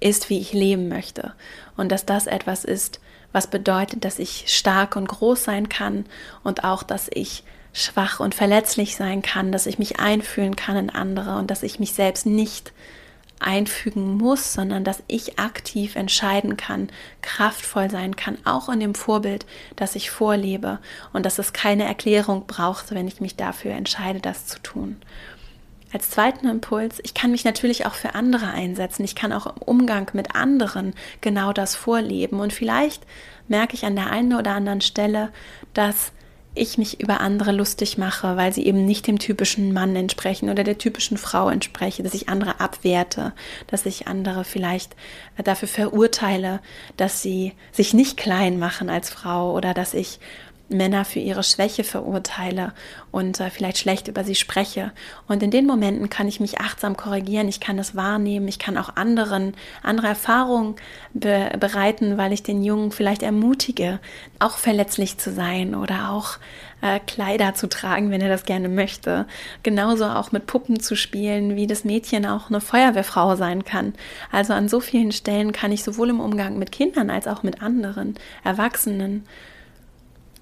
[0.00, 1.34] ist, wie ich leben möchte.
[1.76, 3.00] Und dass das etwas ist,
[3.32, 6.04] was bedeutet, dass ich stark und groß sein kann
[6.42, 10.90] und auch, dass ich schwach und verletzlich sein kann, dass ich mich einfühlen kann in
[10.90, 12.72] andere und dass ich mich selbst nicht
[13.40, 16.88] einfügen muss, sondern dass ich aktiv entscheiden kann,
[17.22, 20.78] kraftvoll sein kann, auch in dem Vorbild, das ich vorlebe
[21.12, 24.96] und dass es keine Erklärung braucht, wenn ich mich dafür entscheide, das zu tun.
[25.92, 29.02] Als zweiten Impuls, ich kann mich natürlich auch für andere einsetzen.
[29.02, 32.38] Ich kann auch im Umgang mit anderen genau das vorleben.
[32.38, 33.02] Und vielleicht
[33.48, 35.32] merke ich an der einen oder anderen Stelle,
[35.74, 36.12] dass
[36.54, 40.64] ich mich über andere lustig mache, weil sie eben nicht dem typischen Mann entsprechen oder
[40.64, 43.32] der typischen Frau entspreche, dass ich andere abwerte,
[43.68, 44.94] dass ich andere vielleicht
[45.36, 46.60] äh, dafür verurteile,
[46.96, 50.18] dass sie sich nicht klein machen als Frau oder dass ich
[50.70, 52.72] Männer für ihre Schwäche verurteile
[53.10, 54.92] und äh, vielleicht schlecht über sie spreche.
[55.28, 58.78] Und in den Momenten kann ich mich achtsam korrigieren, ich kann es wahrnehmen, ich kann
[58.78, 60.76] auch anderen andere Erfahrungen
[61.12, 63.98] be bereiten, weil ich den Jungen vielleicht ermutige,
[64.38, 66.38] auch verletzlich zu sein oder auch
[66.82, 69.26] äh, Kleider zu tragen, wenn er das gerne möchte.
[69.62, 73.94] Genauso auch mit Puppen zu spielen, wie das Mädchen auch eine Feuerwehrfrau sein kann.
[74.30, 77.62] Also an so vielen Stellen kann ich sowohl im Umgang mit Kindern als auch mit
[77.62, 78.14] anderen
[78.44, 79.26] Erwachsenen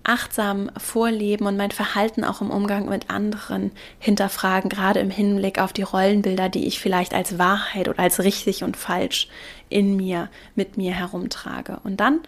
[0.09, 5.73] achtsam vorleben und mein Verhalten auch im Umgang mit anderen hinterfragen, gerade im Hinblick auf
[5.73, 9.29] die Rollenbilder, die ich vielleicht als Wahrheit oder als richtig und falsch
[9.69, 11.81] in mir, mit mir herumtrage.
[11.85, 12.21] Und dann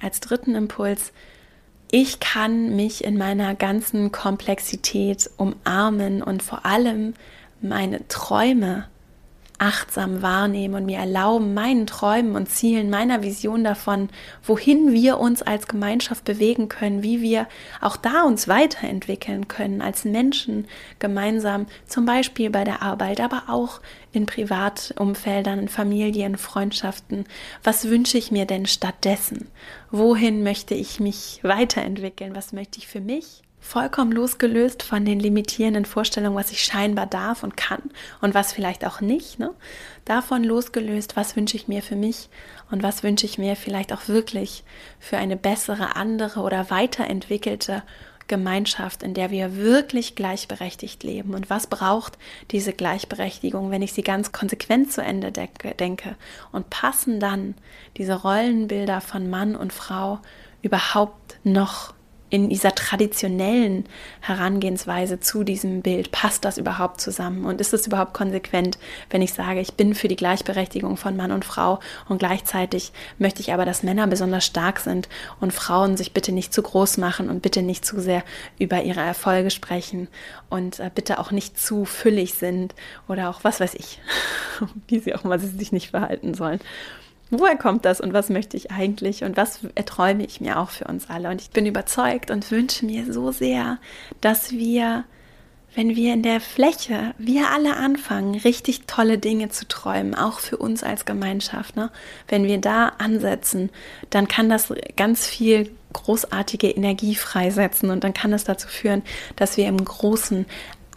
[0.00, 1.12] als dritten Impuls
[1.90, 7.14] ich kann mich in meiner ganzen Komplexität umarmen und vor allem
[7.62, 8.88] meine Träume
[9.58, 14.08] achtsam wahrnehmen und mir erlauben, meinen Träumen und Zielen, meiner Vision davon,
[14.44, 17.46] wohin wir uns als Gemeinschaft bewegen können, wie wir
[17.80, 20.66] auch da uns weiterentwickeln können als Menschen
[21.00, 23.80] gemeinsam, zum Beispiel bei der Arbeit, aber auch
[24.12, 27.24] in Privatumfeldern, in Familien, Freundschaften.
[27.64, 29.48] Was wünsche ich mir denn stattdessen?
[29.90, 32.34] Wohin möchte ich mich weiterentwickeln?
[32.34, 33.42] Was möchte ich für mich?
[33.68, 37.82] Vollkommen losgelöst von den limitierenden Vorstellungen, was ich scheinbar darf und kann
[38.22, 39.38] und was vielleicht auch nicht.
[39.38, 39.52] Ne?
[40.06, 42.30] Davon losgelöst, was wünsche ich mir für mich
[42.70, 44.64] und was wünsche ich mir vielleicht auch wirklich
[44.98, 47.82] für eine bessere, andere oder weiterentwickelte
[48.26, 51.34] Gemeinschaft, in der wir wirklich gleichberechtigt leben.
[51.34, 52.16] Und was braucht
[52.50, 56.16] diese Gleichberechtigung, wenn ich sie ganz konsequent zu Ende denke?
[56.52, 57.54] Und passen dann
[57.98, 60.20] diese Rollenbilder von Mann und Frau
[60.62, 61.92] überhaupt noch
[62.30, 63.84] in dieser traditionellen
[64.20, 67.44] Herangehensweise zu diesem Bild, passt das überhaupt zusammen?
[67.44, 68.78] Und ist es überhaupt konsequent,
[69.10, 73.40] wenn ich sage, ich bin für die Gleichberechtigung von Mann und Frau und gleichzeitig möchte
[73.40, 75.08] ich aber, dass Männer besonders stark sind
[75.40, 78.22] und Frauen sich bitte nicht zu groß machen und bitte nicht zu sehr
[78.58, 80.08] über ihre Erfolge sprechen
[80.50, 82.74] und äh, bitte auch nicht zu füllig sind
[83.08, 84.00] oder auch was weiß ich,
[84.88, 86.60] wie sie auch mal sich nicht verhalten sollen
[87.30, 90.84] woher kommt das und was möchte ich eigentlich und was erträume ich mir auch für
[90.84, 91.28] uns alle.
[91.28, 93.78] Und ich bin überzeugt und wünsche mir so sehr,
[94.20, 95.04] dass wir,
[95.74, 100.56] wenn wir in der Fläche, wir alle anfangen, richtig tolle Dinge zu träumen, auch für
[100.56, 101.90] uns als Gemeinschaft, ne?
[102.28, 103.70] wenn wir da ansetzen,
[104.10, 109.02] dann kann das ganz viel großartige Energie freisetzen und dann kann es dazu führen,
[109.36, 110.46] dass wir im Großen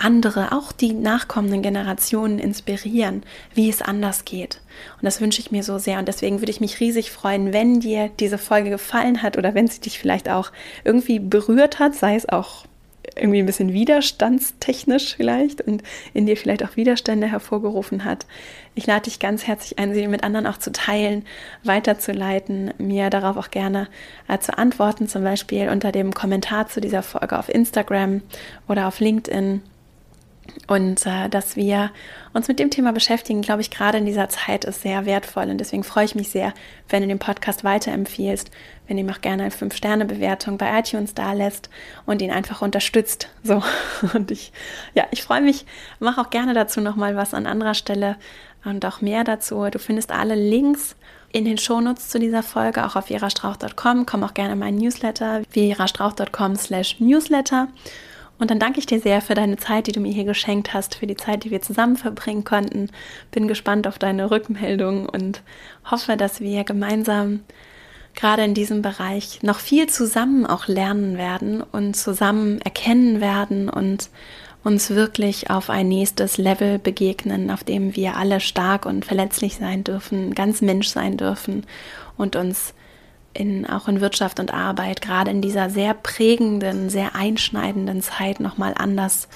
[0.03, 3.23] andere, auch die nachkommenden Generationen inspirieren,
[3.53, 4.61] wie es anders geht.
[4.97, 5.99] Und das wünsche ich mir so sehr.
[5.99, 9.67] Und deswegen würde ich mich riesig freuen, wenn dir diese Folge gefallen hat oder wenn
[9.67, 10.51] sie dich vielleicht auch
[10.83, 12.65] irgendwie berührt hat, sei es auch
[13.15, 15.83] irgendwie ein bisschen widerstandstechnisch vielleicht und
[16.13, 18.25] in dir vielleicht auch Widerstände hervorgerufen hat.
[18.75, 21.25] Ich lade dich ganz herzlich ein, sie mit anderen auch zu teilen,
[21.63, 23.87] weiterzuleiten, mir darauf auch gerne
[24.27, 28.21] äh, zu antworten, zum Beispiel unter dem Kommentar zu dieser Folge auf Instagram
[28.67, 29.61] oder auf LinkedIn
[30.71, 31.91] und äh, dass wir
[32.31, 35.49] uns mit dem Thema beschäftigen, glaube ich, gerade in dieser Zeit ist sehr wertvoll.
[35.49, 36.53] Und deswegen freue ich mich sehr,
[36.87, 38.49] wenn du den Podcast weiterempfiehlst,
[38.87, 41.69] wenn du ihm auch gerne eine 5-Sterne-Bewertung bei iTunes da lässt
[42.05, 43.27] und ihn einfach unterstützt.
[43.43, 43.61] So.
[44.13, 44.53] Und ich,
[44.93, 45.65] ja, ich freue mich,
[45.99, 48.15] mache auch gerne dazu nochmal was an anderer Stelle
[48.63, 49.67] und auch mehr dazu.
[49.69, 50.95] Du findest alle Links
[51.33, 54.05] in den Shownotes zu dieser Folge, auch auf verastrauch.com.
[54.05, 57.67] Komm auch gerne in meinen Newsletter, verastrauch.com slash newsletter.
[58.41, 60.95] Und dann danke ich dir sehr für deine Zeit, die du mir hier geschenkt hast,
[60.95, 62.89] für die Zeit, die wir zusammen verbringen konnten.
[63.29, 65.43] Bin gespannt auf deine Rückmeldung und
[65.91, 67.41] hoffe, dass wir gemeinsam
[68.15, 74.09] gerade in diesem Bereich noch viel zusammen auch lernen werden und zusammen erkennen werden und
[74.63, 79.83] uns wirklich auf ein nächstes Level begegnen, auf dem wir alle stark und verletzlich sein
[79.83, 81.63] dürfen, ganz Mensch sein dürfen
[82.17, 82.73] und uns
[83.33, 88.73] in, auch in Wirtschaft und Arbeit, gerade in dieser sehr prägenden, sehr einschneidenden Zeit nochmal
[88.77, 89.27] anders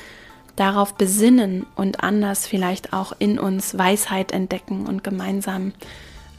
[0.56, 5.74] darauf besinnen und anders vielleicht auch in uns Weisheit entdecken und gemeinsam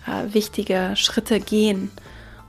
[0.06, 1.90] äh, wichtige Schritte gehen,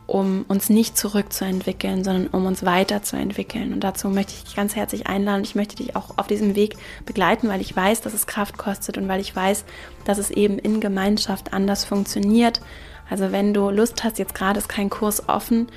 [0.05, 3.74] um uns nicht zurückzuentwickeln, sondern um uns weiterzuentwickeln.
[3.74, 5.43] Und dazu möchte ich dich ganz herzlich einladen.
[5.43, 8.97] Ich möchte dich auch auf diesem Weg begleiten, weil ich weiß, dass es Kraft kostet
[8.97, 9.66] und weil ich weiß,
[10.05, 12.62] dass es eben in Gemeinschaft anders funktioniert,
[13.10, 15.68] also wenn du Lust hast, jetzt gerade ist kein Kurs offen,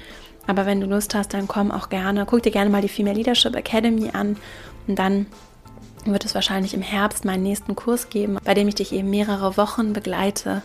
[0.47, 3.16] aber wenn du Lust hast, dann komm auch gerne, guck dir gerne mal die Female
[3.16, 4.37] Leadership Academy an
[4.87, 5.26] und dann
[6.05, 9.57] wird es wahrscheinlich im Herbst meinen nächsten Kurs geben, bei dem ich dich eben mehrere
[9.57, 10.62] Wochen begleite,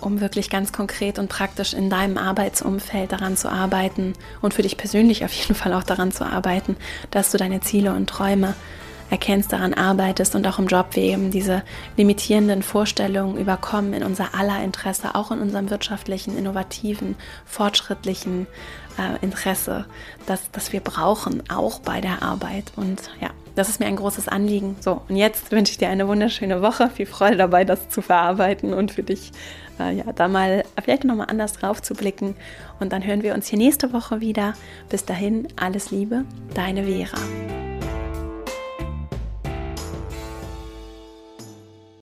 [0.00, 4.76] um wirklich ganz konkret und praktisch in deinem Arbeitsumfeld daran zu arbeiten und für dich
[4.76, 6.76] persönlich auf jeden Fall auch daran zu arbeiten,
[7.10, 8.54] dass du deine Ziele und Träume
[9.10, 11.62] erkennst, daran arbeitest und auch im Job wir eben diese
[11.96, 18.46] limitierenden Vorstellungen überkommen in unser aller Interesse, auch in unserem wirtschaftlichen, innovativen, fortschrittlichen
[18.98, 19.86] äh, Interesse,
[20.26, 22.72] das, das wir brauchen, auch bei der Arbeit.
[22.76, 24.76] Und ja, das ist mir ein großes Anliegen.
[24.80, 26.88] So, und jetzt wünsche ich dir eine wunderschöne Woche.
[26.90, 29.32] Viel Freude dabei, das zu verarbeiten und für dich
[29.78, 32.36] äh, ja, da mal vielleicht nochmal anders drauf zu blicken.
[32.78, 34.54] Und dann hören wir uns hier nächste Woche wieder.
[34.88, 37.69] Bis dahin, alles Liebe, deine Vera.